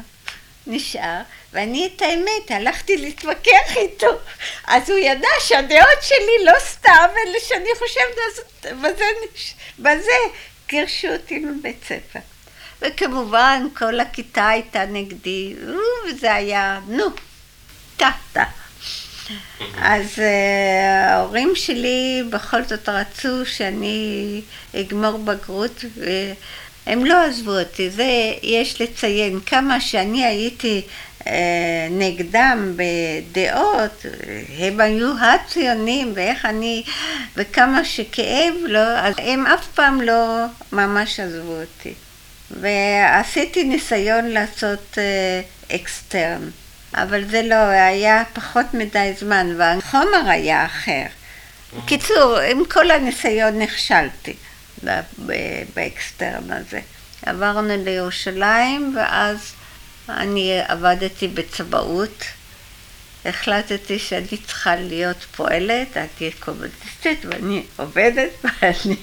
[0.67, 1.21] נשאר,
[1.53, 4.07] ואני את האמת, הלכתי להתווכח איתו.
[4.67, 8.43] אז הוא ידע שהדעות שלי לא סתם, אלא שאני חושבת,
[8.81, 9.05] בזה,
[9.79, 10.13] בזה
[10.69, 12.19] גירשו אותי מבית ספר.
[12.81, 15.75] וכמובן, כל הכיתה הייתה נגדי, אה,
[16.09, 17.05] וזה היה, נו,
[17.97, 18.45] טה-טה.
[19.79, 20.21] אז uh,
[21.11, 24.41] ההורים שלי בכל זאת רצו שאני
[24.77, 25.85] אגמור בגרות,
[26.87, 27.91] והם לא עזבו אותי.
[27.91, 30.83] זה יש לציין כמה שאני הייתי
[31.21, 31.27] uh,
[31.91, 34.07] נגדם בדעות,
[34.59, 36.83] הם היו הציונים, ואיך אני,
[37.37, 41.95] וכמה שכאב לו, אז הם אף פעם לא ממש עזבו אותי.
[42.51, 44.99] ועשיתי ניסיון לעשות
[45.75, 46.51] אקסטרן.
[46.95, 51.05] אבל זה לא, היה פחות מדי זמן, והחומר היה אחר.
[51.77, 54.35] בקיצור, עם כל הניסיון נכשלתי
[55.75, 56.81] באקסטרן הזה.
[57.27, 59.53] עברנו לירושלים, ואז
[60.09, 62.25] אני עבדתי בצבעות.
[63.25, 68.97] החלטתי שאני צריכה להיות פועלת, אז הייתי קומוניסטית ואני עובדת, ואני...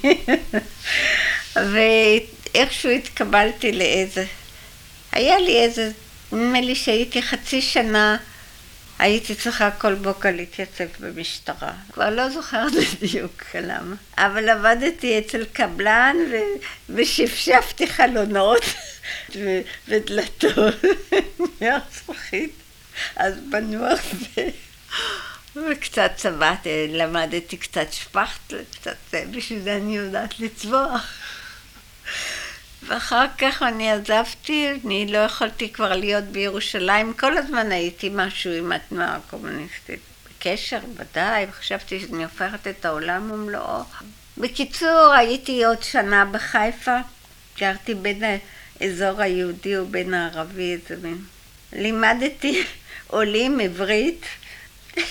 [1.56, 4.26] ואיכשהו התקבלתי לאיזה...
[5.12, 5.92] היה לי איזה...
[6.32, 8.18] נדמה לי שהייתי חצי שנה,
[9.02, 11.74] הייתי צריכה כל בוקר להתייצב במשטרה.
[11.92, 13.96] כבר לא זוכרת בדיוק למה.
[14.18, 16.36] אבל עבדתי אצל קבלן ו...
[16.90, 18.64] ושפשפתי חלונות
[19.36, 19.62] ו...
[19.88, 20.76] ודלתות,
[21.62, 22.52] נייר זכוכית.
[23.16, 24.52] אז בנו הרבה.
[25.56, 31.14] וקצת צבעתי, למדתי קצת שפכטל, קצת זה, בשביל זה אני יודעת לצבוח.
[32.92, 38.72] ואחר כך אני עזבתי, אני לא יכולתי כבר להיות בירושלים, כל הזמן הייתי משהו עם
[38.72, 40.00] התנועה הקומוניסטית.
[40.30, 43.84] בקשר, ודאי, וחשבתי שאני הופכת את העולם ומלואו.
[44.38, 46.98] בקיצור, הייתי עוד שנה בחיפה,
[47.60, 48.24] גרתי בין
[48.80, 51.18] האזור היהודי ובין הערבי, איזה מין...
[51.74, 52.64] לימדתי
[53.08, 54.26] עולים עברית.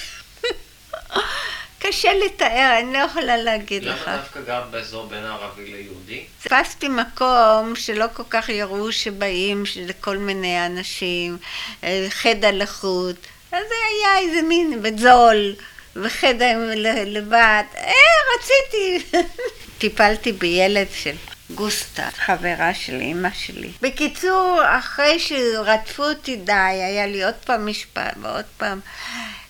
[1.90, 4.02] קשה לתאר, אני לא יכולה להגיד לך.
[4.06, 6.24] למה דווקא גר באזור בין הערבי ליהודי?
[6.42, 11.38] חיפשתי מקום שלא כל כך יראו שבאים לכל מיני אנשים,
[11.84, 13.16] אה, חדר לחוט.
[13.52, 15.54] אז זה היה איזה מין, וזול,
[15.96, 16.58] וחדר
[17.06, 17.62] לבד.
[17.76, 17.92] אה,
[18.34, 19.16] רציתי.
[19.78, 21.14] טיפלתי בילד של
[21.54, 23.70] גוסטה, חברה של אימא שלי.
[23.82, 28.80] בקיצור, אחרי שרדפו אותי די, היה לי עוד פעם משפט ועוד פעם.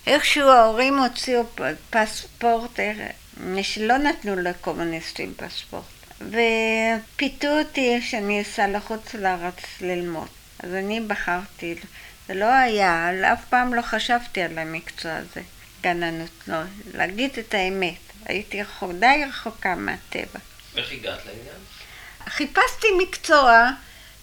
[0.07, 1.43] איכשהו ההורים הוציאו
[1.89, 5.83] פספורט, אה, שלא נתנו לקומוניסטים פספורט.
[6.21, 10.27] ופיתו אותי שאני אסע לחוץ לארץ ללמוד.
[10.59, 11.75] אז אני בחרתי,
[12.27, 15.41] זה לא היה, אף פעם לא חשבתי על המקצוע הזה,
[15.81, 16.57] גננות, לא,
[16.93, 17.95] להגיד את האמת.
[18.25, 20.39] הייתי רחוק, די רחוקה מהטבע.
[20.77, 21.55] איך הגעת לעניין?
[22.29, 23.69] חיפשתי מקצוע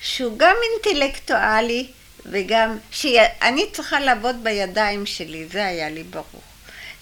[0.01, 1.87] שהוא גם אינטלקטואלי
[2.27, 6.43] וגם שאני צריכה לעבוד בידיים שלי, זה היה לי ברור.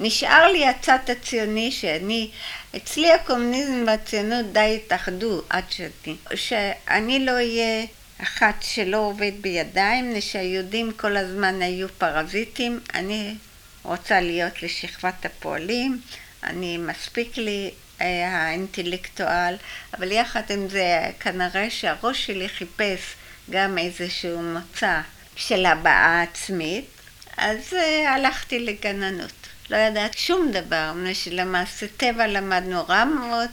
[0.00, 2.30] נשאר לי הצד הציוני שאני,
[2.76, 7.86] אצלי הקומוניזם והציונות די התאחדו עד שאני, שאני לא אהיה
[8.22, 13.34] אחת שלא עובד בידיים, שהיהודים כל הזמן היו פרזיטים, אני
[13.82, 16.00] רוצה להיות לשכבת הפועלים,
[16.42, 19.56] אני מספיק לי אה, האינטלקטואל,
[19.94, 23.00] אבל יחד עם זה כנראה שהראש שלי חיפש
[23.50, 25.00] גם איזשהו מוצא
[25.36, 26.84] של הבעה עצמית,
[27.36, 29.32] אז אה, הלכתי לגננות.
[29.70, 33.50] לא ידעת שום דבר, מפני שלמעשה טבע למדנו רע מאוד,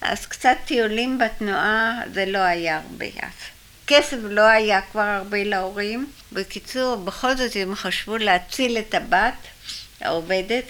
[0.00, 3.50] אז קצת טיולים בתנועה זה לא היה הרבה אז.
[3.86, 6.06] כסף לא היה כבר הרבה להורים.
[6.32, 9.34] בקיצור, בכל זאת הם חשבו להציל את הבת
[10.00, 10.64] העובדת.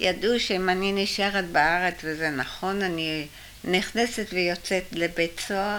[0.00, 3.26] ידעו שאם אני נשארת בארץ, וזה נכון, אני
[3.64, 5.78] נכנסת ויוצאת לבית סוהר,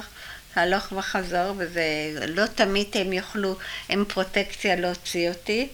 [0.56, 1.84] הלוך וחזור, וזה
[2.28, 3.58] לא תמיד הם יוכלו
[3.90, 5.68] עם פרוטקציה להוציא אותי.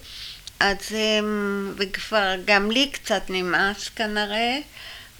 [0.60, 4.58] אז הם, וכבר גם לי קצת נמאס כנראה,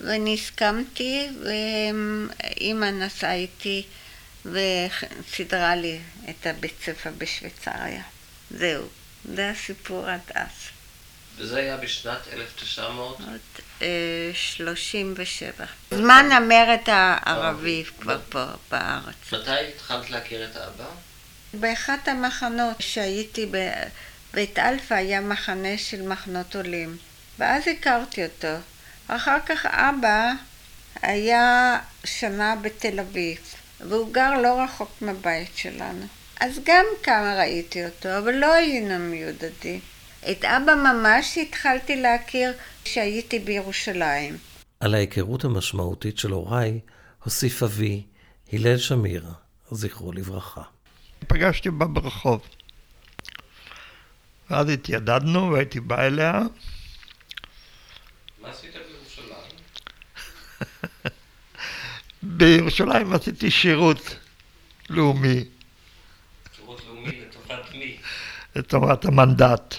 [0.01, 3.87] ואני הסכמתי, ואימא נסעה איתי
[4.45, 5.99] וסידרה לי
[6.31, 8.03] את הבית ספר בשוויצריה.
[8.51, 8.85] זהו,
[9.35, 10.51] זה הסיפור עד אז.
[11.37, 12.19] וזה היה בשנת
[13.83, 15.67] 1937.
[15.91, 19.33] זמן המרד הערבי כבר פה בארץ.
[19.33, 20.85] מתי התחלת להכיר את אבא?
[21.55, 26.97] באחד המחנות שהייתי בבית אלפא היה מחנה של המחנות העולים,
[27.39, 28.55] ואז הכרתי אותו.
[29.09, 30.33] אחר כך אבא
[31.03, 33.39] היה שנה בתל אביב,
[33.81, 36.07] והוא גר לא רחוק מהבית שלנו.
[36.41, 39.81] אז גם כמה ראיתי אותו, אבל לא היינו מיודדים.
[40.31, 42.53] את אבא ממש התחלתי להכיר
[42.85, 44.37] כשהייתי בירושלים.
[44.81, 46.81] על ההיכרות המשמעותית של הוריי
[47.25, 48.03] הוסיף אבי,
[48.53, 49.27] הלל שמיר,
[49.71, 50.63] זכרו לברכה.
[51.29, 52.41] פגשתי בה ברחוב.
[54.51, 56.41] ואז התיידדנו והייתי בא אליה.
[58.41, 59.57] מה עשית בירושלים?
[62.39, 64.17] בירושלים עשיתי שירות
[64.91, 65.45] לאומי.
[66.57, 67.97] שירות לאומי לטובת מי?
[68.57, 69.75] לטובת המנדט.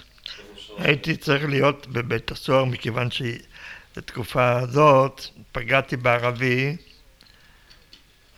[0.77, 6.75] הייתי צריך להיות בבית הסוהר מכיוון שבתקופה הזאת פגעתי בערבי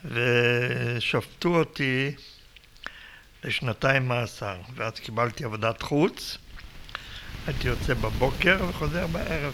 [0.05, 2.11] ושפטו אותי
[3.43, 6.37] לשנתיים מאסר ואז קיבלתי עבודת חוץ.
[7.47, 9.53] הייתי יוצא בבוקר וחוזר בערב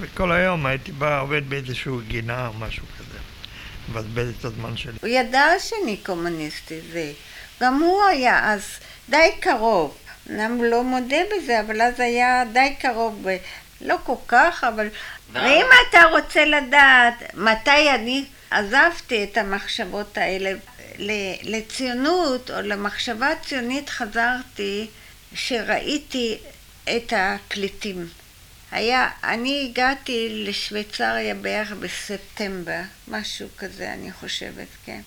[0.00, 3.18] וכל היום הייתי בא עובד באיזשהו גינה או משהו כזה.
[3.90, 4.98] מבזבז את הזמן שלי.
[5.02, 7.12] הוא ידע שאני קומוניסטי זה
[7.60, 8.62] גם הוא היה אז
[9.08, 9.98] די קרוב
[10.30, 13.26] אמנם לא מודה בזה, אבל אז היה די קרוב,
[13.80, 14.88] לא כל כך, אבל...
[15.32, 20.52] ואם אתה רוצה לדעת מתי אני עזבתי את המחשבות האלה
[21.42, 24.86] לציונות או למחשבה ציונית חזרתי
[25.34, 26.38] שראיתי
[26.84, 28.08] את הפליטים.
[28.70, 35.00] היה, אני הגעתי לשוויצריה בערך בספטמבר, משהו כזה אני חושבת, כן.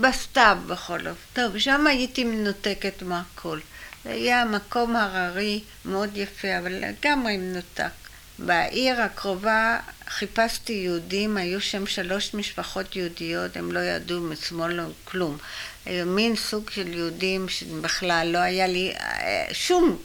[0.00, 1.20] בסתיו בכל אופן.
[1.32, 3.58] טוב, שם הייתי מנותקת מהכל.
[4.04, 7.90] זה היה מקום הררי מאוד יפה, אבל לגמרי מנותק.
[8.38, 15.38] בעיר הקרובה חיפשתי יהודים, היו שם שלוש משפחות יהודיות, הם לא ידעו משמאל או כלום.
[15.86, 19.98] היו מין סוג של יהודים שבכלל לא היה לי אה, שום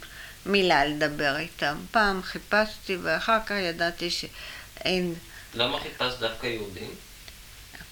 [0.46, 1.78] מילה לדבר איתם.
[1.92, 5.14] פעם חיפשתי ואחר כך ידעתי שאין...
[5.54, 6.90] למה חיפשת דווקא יהודים?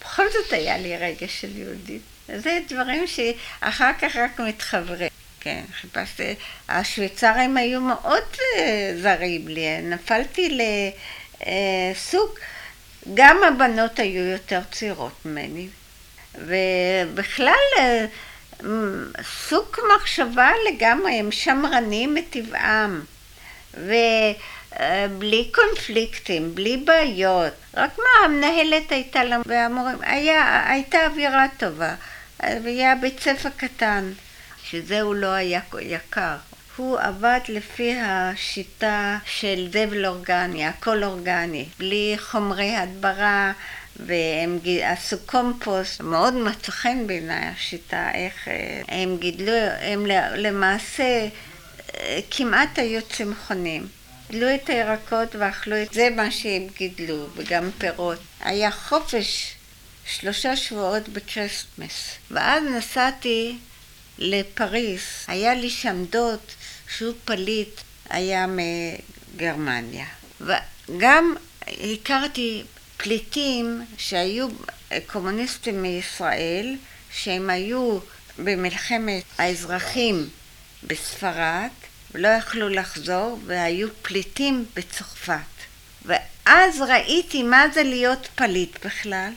[0.02, 2.00] בכל זאת היה לי רגע של יהודים.
[2.28, 5.10] זה דברים שאחר כך רק מתחברים.
[5.46, 6.36] כן, חיפשתי,
[6.70, 8.24] השוויצרים היו מאוד
[8.58, 10.58] אה, זרים לי, נפלתי
[11.42, 12.30] לסוג,
[13.14, 15.68] גם הבנות היו יותר צעירות ממני,
[16.36, 18.06] ובכלל אה,
[19.24, 23.02] סוג מחשבה לגמרי, הם שמרנים מטבעם,
[23.74, 29.22] ובלי קונפליקטים, בלי בעיות, רק מה, המנהלת הייתה
[30.02, 31.96] היה, הייתה אווירה טובה,
[32.40, 34.12] והיה בית ספר קטן.
[34.70, 36.36] שזהו לא היה יקר.
[36.76, 43.54] הוא עבד לפי השיטה של זבל אורגני, הכל אורגני, בלי חומרי הדברה,
[43.96, 49.52] והם עשו קומפוסט, מאוד מצא חן בעיניי השיטה, איך אה, הם גידלו,
[49.82, 51.28] הם למעשה
[51.96, 53.88] אה, כמעט היו צמחונים.
[54.32, 58.20] גידלו את הירקות ואכלו את זה מה שהם גידלו, וגם פירות.
[58.40, 59.56] היה חופש
[60.06, 62.10] שלושה שבועות ב Christmas.
[62.32, 63.58] ואז נסעתי
[64.18, 65.02] לפריז.
[65.28, 66.40] היה לי שם דוד
[66.98, 70.06] שהוא פליט, היה מגרמניה.
[70.42, 71.36] וגם
[71.68, 72.64] הכרתי
[72.98, 74.48] פליטים שהיו
[75.08, 76.76] קומוניסטים מישראל,
[77.12, 78.00] שהם היו
[78.40, 80.30] במלחמת האזרחים
[80.84, 81.70] בספרד,
[82.12, 85.56] ולא יכלו לחזור, והיו פליטים בצרפת.
[86.06, 89.32] ואז ראיתי מה זה להיות פליט בכלל,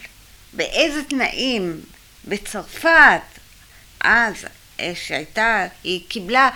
[0.53, 1.81] באיזה תנאים
[2.25, 3.21] בצרפת,
[4.01, 4.35] אז
[4.95, 6.51] שהייתה, היא קיבלה,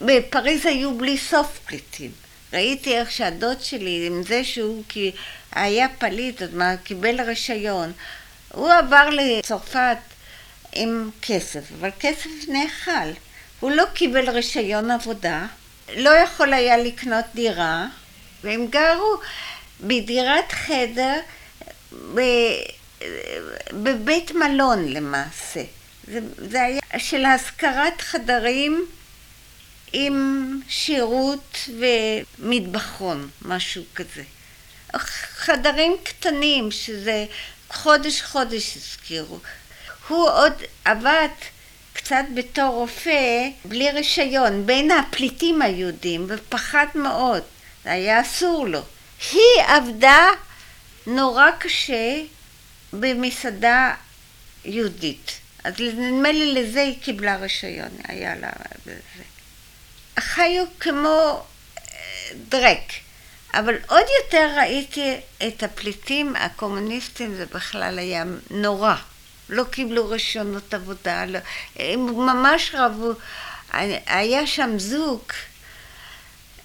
[0.00, 2.10] בפריז היו בלי סוף פליטים.
[2.52, 4.82] ראיתי איך שהדוד שלי, עם זה שהוא
[5.52, 7.92] היה פליט, זאת אומרת, קיבל רישיון,
[8.52, 9.96] הוא עבר לצרפת
[10.72, 13.10] עם כסף, אבל כסף נאכל.
[13.60, 15.46] הוא לא קיבל רישיון עבודה,
[15.96, 17.86] לא יכול היה לקנות דירה,
[18.44, 19.16] והם גרו
[19.80, 21.20] בדירת חדר
[23.72, 25.62] בבית מלון למעשה.
[26.06, 28.86] זה, זה היה של השכרת חדרים
[29.92, 31.68] עם שירות
[32.38, 34.22] ומטבחון, משהו כזה.
[34.96, 37.26] חדרים קטנים, שזה
[37.68, 39.38] חודש חודש הזכירו.
[40.08, 40.52] הוא עוד
[40.84, 41.28] עבד
[41.92, 47.42] קצת בתור רופא בלי רישיון בין הפליטים היהודים ופחד מאוד,
[47.84, 48.80] זה היה אסור לו.
[49.32, 50.28] היא עבדה
[51.06, 52.22] נורא קשה
[52.92, 53.94] במסעדה
[54.64, 55.43] יהודית.
[55.64, 58.50] אז נדמה לי לזה היא קיבלה רישיון, היה לה...
[58.86, 59.22] בזה.
[60.18, 61.42] חיו כמו
[61.78, 61.84] אה,
[62.48, 62.92] דרק.
[63.54, 68.94] אבל עוד יותר ראיתי את הפליטים הקומוניסטים, זה בכלל היה נורא.
[69.48, 71.38] לא קיבלו רישיונות עבודה, לא,
[71.76, 73.12] הם ממש רבו.
[74.06, 75.22] היה שם זוג,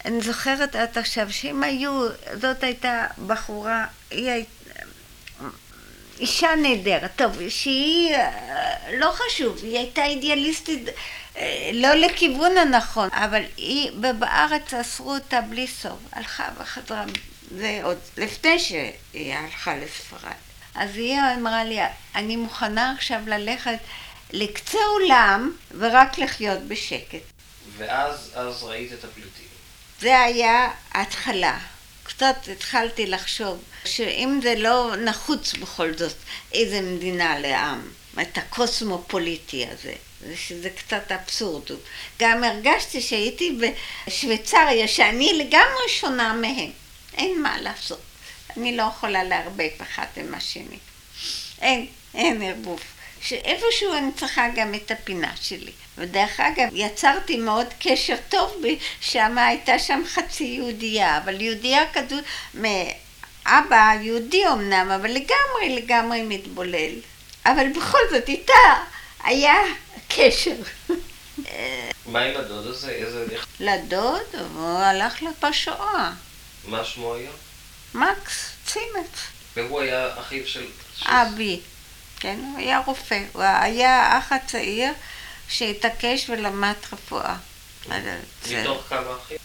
[0.05, 2.07] אני זוכרת עד עכשיו, שהם היו,
[2.41, 4.58] זאת הייתה בחורה, היא הייתה...
[6.19, 8.15] אישה נהדרת, טוב, שהיא,
[8.93, 10.87] לא חשוב, היא הייתה אידיאליסטית
[11.37, 17.05] אה, לא לכיוון הנכון, אבל היא, בארץ אסרו אותה בלי סוף, הלכה וחזרה,
[17.51, 20.33] זה עוד לפני שהיא הלכה לספרד.
[20.75, 21.79] אז היא אמרה לי,
[22.15, 23.77] אני מוכנה עכשיו ללכת
[24.31, 27.19] לקצה עולם ורק לחיות בשקט.
[27.77, 29.45] ואז אז ראית את הפליטים.
[29.99, 31.57] זה היה התחלה.
[32.09, 36.15] קצת התחלתי לחשוב שאם זה לא נחוץ בכל זאת
[36.53, 37.91] איזה מדינה לעם,
[38.21, 39.93] את הקוסמופוליטי הזה,
[40.35, 41.63] שזה קצת אבסורד.
[42.19, 43.57] גם הרגשתי שהייתי
[44.07, 46.71] בשוויצריה, שאני לגמרי שונה מהם.
[47.17, 48.01] אין מה לעשות.
[48.57, 50.77] אני לא יכולה לערבב אחד עם השני.
[51.61, 52.79] אין, אין ערבוב.
[53.21, 55.71] שאיפשהו אני צריכה גם את הפינה שלי.
[55.97, 58.61] ודרך אגב, יצרתי מאוד קשר טוב,
[59.01, 62.15] שם הייתה שם חצי יהודייה, אבל יהודייה כזו,
[62.53, 66.91] מאבא יהודי אמנם, אבל לגמרי לגמרי מתבולל.
[67.45, 68.53] אבל בכל זאת איתה
[69.23, 69.55] היה
[70.09, 70.55] קשר.
[72.05, 72.89] מה עם הדוד הזה?
[72.89, 73.25] איזה...
[73.59, 74.41] לדוד?
[74.55, 76.11] הוא הלך לפשואה.
[76.67, 77.31] מה שמו היה?
[77.93, 79.09] מקס צימץ.
[79.55, 80.65] והוא היה אחיו של...
[81.05, 81.59] אבי.
[82.19, 83.23] כן, הוא היה רופא.
[83.33, 84.93] הוא היה האח הצעיר
[85.47, 87.35] שהתעקש ולמד רפואה.
[88.51, 89.37] מתוך כמה אחים?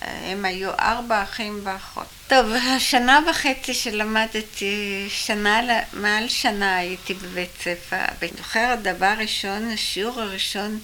[0.00, 2.06] הם היו ארבע אחים ואחות.
[2.28, 5.60] טוב, השנה וחצי שלמדתי, שנה,
[5.92, 7.96] מעל שנה הייתי בבית ספר.
[8.22, 10.80] אני זוכר הדבר ראשון, השיעור הראשון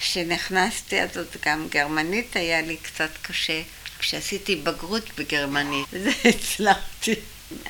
[0.00, 3.62] שנכנסתי, אז עוד גם גרמנית היה לי קצת קשה.
[3.98, 7.14] כשעשיתי בגרות בגרמנית, וזה הצלחתי.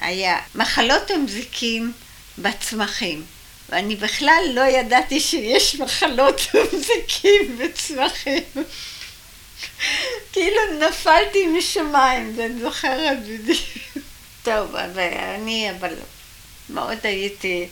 [0.01, 1.93] היה מחלות ומזיקים
[2.39, 3.25] בצמחים.
[3.69, 8.43] ואני בכלל לא ידעתי שיש מחלות ומזיקים בצמחים.
[10.33, 13.59] כאילו נפלתי משמיים, ואני זוכרת בדיוק.
[14.43, 15.95] טוב, ואני אבל
[16.69, 17.69] מאוד הייתי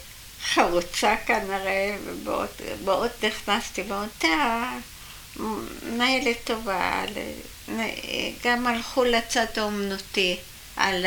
[0.54, 4.68] חרוצה כנראה, ומאוד נכנסתי באותה
[5.36, 7.04] מנהלת טובה,
[8.44, 10.36] גם הלכו לצד האומנותי.
[10.80, 11.06] על,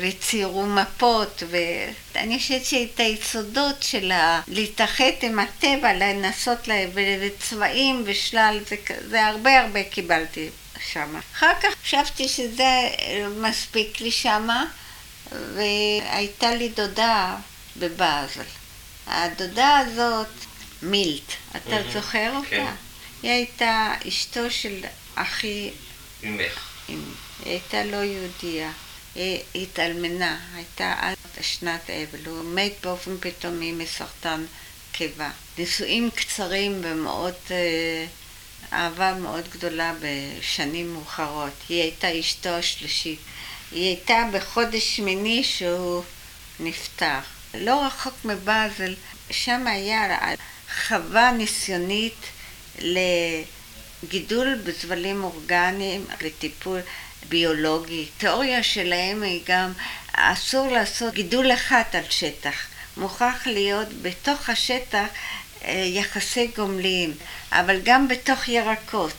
[0.00, 4.12] וציירו מפות, ואני חושבת שאת היסודות של
[4.48, 6.68] להתאחד עם הטבע, לנסות,
[7.20, 8.76] וצבעים ושלל, זה,
[9.08, 10.48] זה הרבה הרבה קיבלתי
[10.92, 11.16] שם.
[11.34, 12.88] אחר כך חשבתי שזה
[13.36, 14.64] מספיק לי שמה,
[15.32, 17.36] והייתה לי דודה
[17.76, 18.42] בבאזל.
[19.06, 20.26] הדודה הזאת,
[20.82, 21.92] מילט, אתה mm-hmm.
[21.92, 22.48] זוכר אותה?
[22.50, 22.66] כן.
[23.22, 25.70] היא הייתה אשתו של אחי...
[26.24, 26.70] אמך.
[26.88, 26.98] היא
[27.44, 28.70] הייתה לא יהודייה.
[29.16, 34.44] היא התאלמנה, הייתה עד שנת אבל, הוא מת באופן פתאומי מסרטן
[34.92, 35.30] קיבה.
[35.58, 38.06] נישואים קצרים ומאוד, אה,
[38.72, 41.52] אהבה מאוד גדולה בשנים מאוחרות.
[41.68, 43.18] היא הייתה אשתו השלישית.
[43.72, 46.02] היא הייתה בחודש שמיני שהוא
[46.60, 47.18] נפטר.
[47.54, 48.94] לא רחוק מבאזל,
[49.30, 50.34] שם היה
[50.86, 52.26] חווה ניסיונית
[52.78, 56.80] לגידול בזבלים אורגניים, לטיפול
[57.28, 58.06] ביולוגי.
[58.18, 59.72] תיאוריה שלהם היא גם,
[60.12, 62.66] אסור לעשות גידול אחד על שטח.
[62.96, 65.06] מוכרח להיות בתוך השטח
[65.64, 67.12] אה, יחסי גומלין,
[67.52, 69.16] אבל גם בתוך ירקות.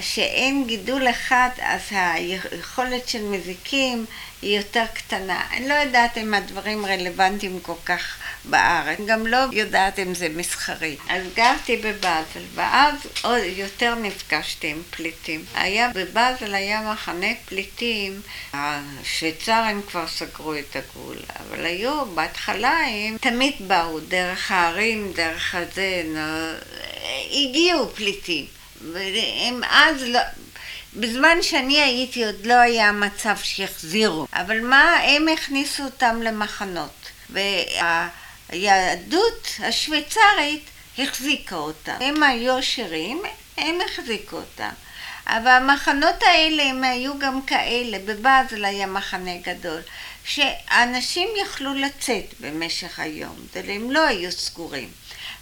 [0.00, 4.06] שאין גידול אחד, אז היכולת של מזיקים
[4.42, 5.42] היא יותר קטנה.
[5.52, 10.96] אני לא יודעת אם הדברים רלוונטיים כל כך בארץ, גם לא יודעת אם זה מסחרי.
[11.08, 15.44] אז גרתי בבאזל, ואז עוד יותר נפגשתי עם פליטים.
[15.54, 18.20] היה בבאזל היה מחנה פליטים,
[18.52, 26.02] השוויצרים כבר סגרו את הגבול, אבל היו, בהתחלה הם תמיד באו דרך הערים, דרך הזה,
[27.30, 28.59] הגיעו פליטים.
[28.92, 30.20] והם אז לא...
[30.94, 37.10] בזמן שאני הייתי עוד לא היה מצב שהחזירו, אבל מה, הם הכניסו אותם למחנות.
[38.50, 40.64] והיהדות השוויצרית
[40.98, 41.96] החזיקה אותם.
[42.00, 43.22] הם היו עשירים,
[43.56, 44.70] הם החזיקו אותם.
[45.26, 49.80] אבל המחנות האלה הם היו גם כאלה, בבאזל היה מחנה גדול,
[50.24, 54.88] שאנשים יכלו לצאת במשך היום, הם לא היו סגורים.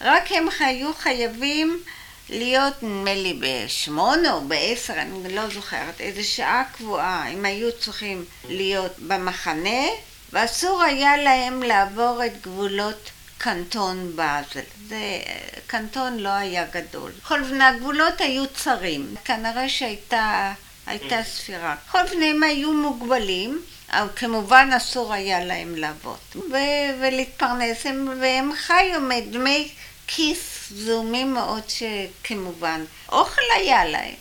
[0.01, 1.83] רק הם היו חייבים
[2.31, 8.25] להיות נדמה לי בשמונה או בעשר, אני לא זוכרת, איזו שעה קבועה, הם היו צריכים
[8.49, 9.85] להיות במחנה
[10.33, 14.61] ואסור היה להם לעבור את גבולות קנטון באזל.
[14.89, 15.19] זה,
[15.67, 17.11] קנטון לא היה גדול.
[17.23, 19.15] בכל אופן, הגבולות היו צרים.
[19.25, 20.53] כנראה שהייתה
[20.87, 21.75] הייתה ספירה.
[21.89, 23.63] בכל אופן, הם היו מוגבלים.
[23.91, 29.69] אבל כמובן אסור היה להם לעבוד ו- ולהתפרנס, הם, והם חיו מדמי
[30.09, 34.15] כיס זעומים מאוד שכמובן, אוכל היה להם,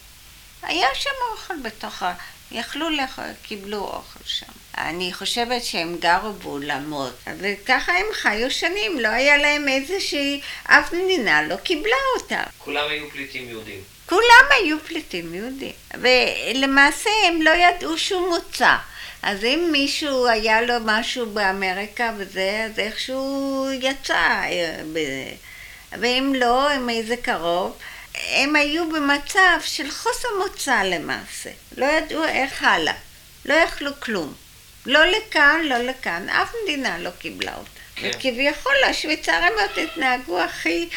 [0.62, 2.14] היה שם אוכל בתוך ה...
[2.52, 4.52] יכלו לאכול, קיבלו אוכל שם.
[4.78, 11.42] אני חושבת שהם גרו באולמות, וככה הם חיו שנים, לא היה להם איזושהי, אף מדינה
[11.42, 12.44] לא קיבלה אותם.
[12.58, 13.82] כולם היו פליטים יהודים.
[14.06, 18.76] כולם היו פליטים יהודים, ולמעשה הם לא ידעו שום מוצא.
[19.22, 24.42] אז אם מישהו היה לו משהו באמריקה וזה, אז איכשהו יצא.
[25.92, 27.78] ואם לא, עם איזה קרוב,
[28.30, 31.50] הם היו במצב של חוסר מוצא למעשה.
[31.78, 32.94] לא ידעו איך הלאה.
[33.46, 34.34] לא יכלו כלום.
[34.86, 36.30] לא לכאן, לא לכאן.
[36.30, 37.70] אף מדינה לא קיבלה אותה.
[37.96, 38.12] כן.
[38.16, 40.90] וכביכול השוויצרים התנהגו הכי,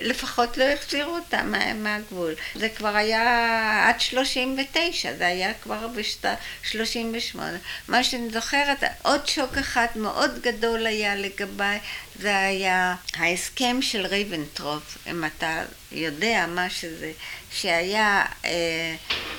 [0.00, 2.34] לפחות לא החזירו אותם מה, מהגבול.
[2.54, 7.58] זה כבר היה עד 39, זה היה כבר בשנת 38.
[7.88, 11.78] מה שאני זוכרת, עוד שוק אחד מאוד גדול היה לגביי,
[12.18, 15.62] זה היה ההסכם של ריבנטרופ, אם אתה
[15.92, 17.12] יודע מה שזה,
[17.52, 18.94] שהיה, אה,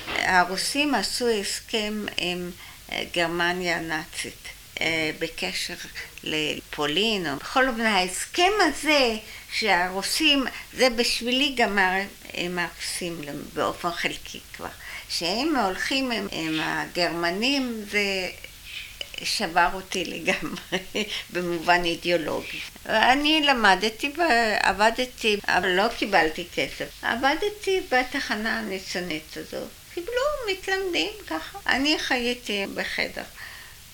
[0.08, 2.52] הרוסים עשו הסכם עם
[2.92, 4.48] אה, גרמניה הנאצית.
[4.82, 5.74] אה, בקשר
[6.24, 9.18] לפולין, או בכל אופן ההסכם הזה
[9.60, 11.80] שהרוסים, זה בשבילי גם
[12.34, 13.22] הם הרוסים
[13.54, 14.68] באופן חלקי כבר.
[15.10, 18.30] שהם הולכים עם, עם הגרמנים זה
[19.24, 21.04] שבר אותי לגמרי
[21.34, 22.60] במובן אידיאולוגי.
[22.86, 26.88] אני למדתי ועבדתי, אבל לא קיבלתי כסף.
[27.02, 29.66] עבדתי בתחנה הניצונית הזו.
[29.94, 31.60] קיבלו מתלמדים ככה.
[31.68, 33.24] אני חייתי בחדר.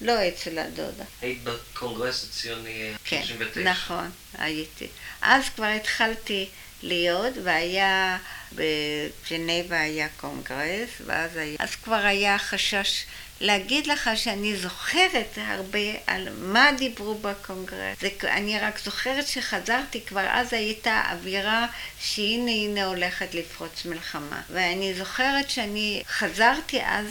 [0.02, 1.04] לא אצל הדודה.
[1.22, 3.54] היית בקונגרס הציוני כן, 39.
[3.54, 4.88] כן, נכון, הייתי.
[5.24, 6.50] אז כבר התחלתי
[6.84, 8.18] להיות, והיה,
[8.56, 13.06] בג'נבה היה קונגרס, ואז היה, אז כבר היה חשש
[13.42, 17.98] להגיד לך שאני זוכרת הרבה על מה דיברו בקונגרס.
[18.02, 21.68] זה, אני רק זוכרת שחזרתי, כבר אז הייתה אווירה
[22.00, 24.42] שהנה הנה הולכת לפרוץ מלחמה.
[24.50, 27.06] ואני זוכרת שאני חזרתי אז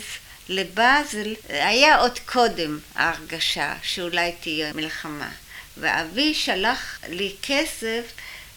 [0.48, 5.28] לבאזל היה עוד קודם ההרגשה שאולי תהיה מלחמה.
[5.76, 8.04] ואבי שלח לי כסף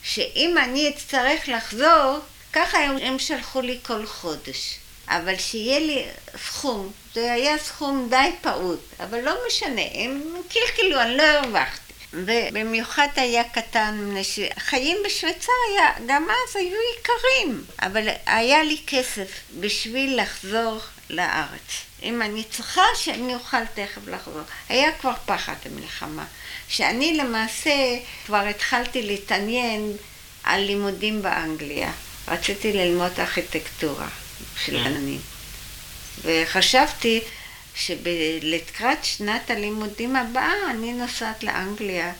[0.03, 2.19] שאם אני אצטרך לחזור,
[2.53, 4.75] ככה הם, הם שלחו לי כל חודש.
[5.07, 6.05] אבל שיהיה לי
[6.37, 11.84] סכום, זה היה סכום די פעוט, אבל לא משנה, הם קלקלו, אני לא הרווחתי.
[12.15, 14.13] ובמיוחד היה קטן,
[14.57, 19.27] חיים בשוויצריה גם אז היו יקרים, אבל היה לי כסף
[19.59, 21.85] בשביל לחזור לארץ.
[22.03, 24.41] אם אני צריכה שאני אוכל תכף לחזור.
[24.69, 26.25] היה כבר פחד המלחמה.
[26.67, 29.91] שאני למעשה כבר התחלתי להתעניין
[30.43, 31.91] על לימודים באנגליה.
[32.27, 34.07] רציתי ללמוד ארכיטקטורה
[34.65, 34.85] של כן.
[34.85, 35.19] עננים.
[36.21, 37.21] וחשבתי
[37.75, 42.13] שלקראת שנת הלימודים הבאה אני נוסעת לאנגליה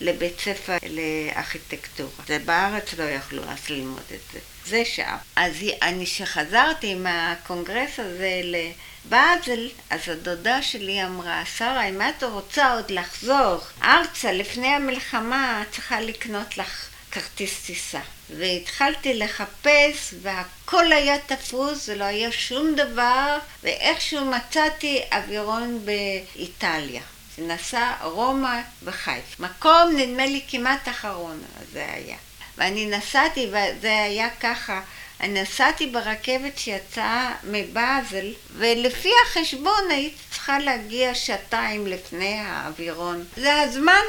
[0.00, 2.24] לבית ספר לארכיטקטורה.
[2.26, 4.38] זה בארץ לא יכלו אז ללמוד את זה.
[4.66, 5.18] זה שעה.
[5.36, 12.90] אז אני שחזרתי מהקונגרס הזה לבאזל, אז הדודה שלי אמרה, שרה, אם את רוצה עוד
[12.90, 18.00] לחזור ארצה לפני המלחמה, צריכה לקנות לך כרטיס טיסה.
[18.30, 27.02] והתחלתי לחפש והכל היה תפוס ולא היה שום דבר ואיכשהו מצאתי אווירון באיטליה.
[27.38, 29.42] נסע רומא וחיפה.
[29.42, 31.42] מקום נדמה לי כמעט אחרון
[31.72, 32.16] זה היה.
[32.58, 34.80] ואני נסעתי, וזה היה ככה,
[35.20, 43.24] אני נסעתי ברכבת שיצאה מבאזל, ולפי החשבון הייתי צריכה להגיע שעתיים לפני האווירון.
[43.36, 44.02] זה הזמן,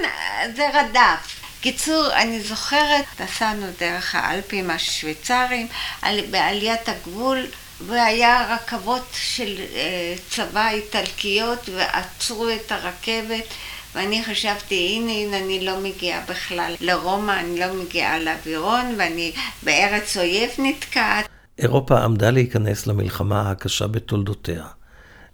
[0.55, 1.46] זה רדף.
[1.61, 5.67] קיצור, אני זוכרת, נסענו דרך האלפים השוויצריים,
[6.31, 7.45] בעליית הגבול,
[7.87, 13.43] והיה רכבות של אה, צבא איטלקיות, ועצרו את הרכבת.
[13.95, 19.31] ואני חשבתי, הנה, הנה, אני לא מגיעה בכלל לרומא, אני לא מגיעה לאווירון, ואני
[19.63, 21.29] בארץ אויב נתקעת.
[21.59, 24.65] אירופה עמדה להיכנס למלחמה הקשה בתולדותיה,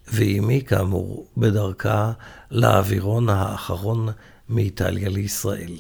[0.07, 2.11] ואימי, כאמור, בדרכה
[2.51, 4.09] לאווירון האחרון
[4.49, 5.73] מאיטליה לישראל.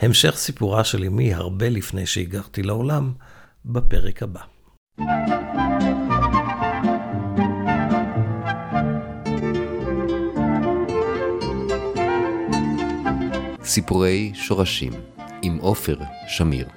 [0.00, 3.12] המשך סיפורה של אמי הרבה לפני שהגרתי לעולם,
[3.64, 4.40] בפרק הבא.
[13.64, 14.92] סיפורי שורשים
[15.42, 15.96] עם עופר
[16.28, 16.68] שמיר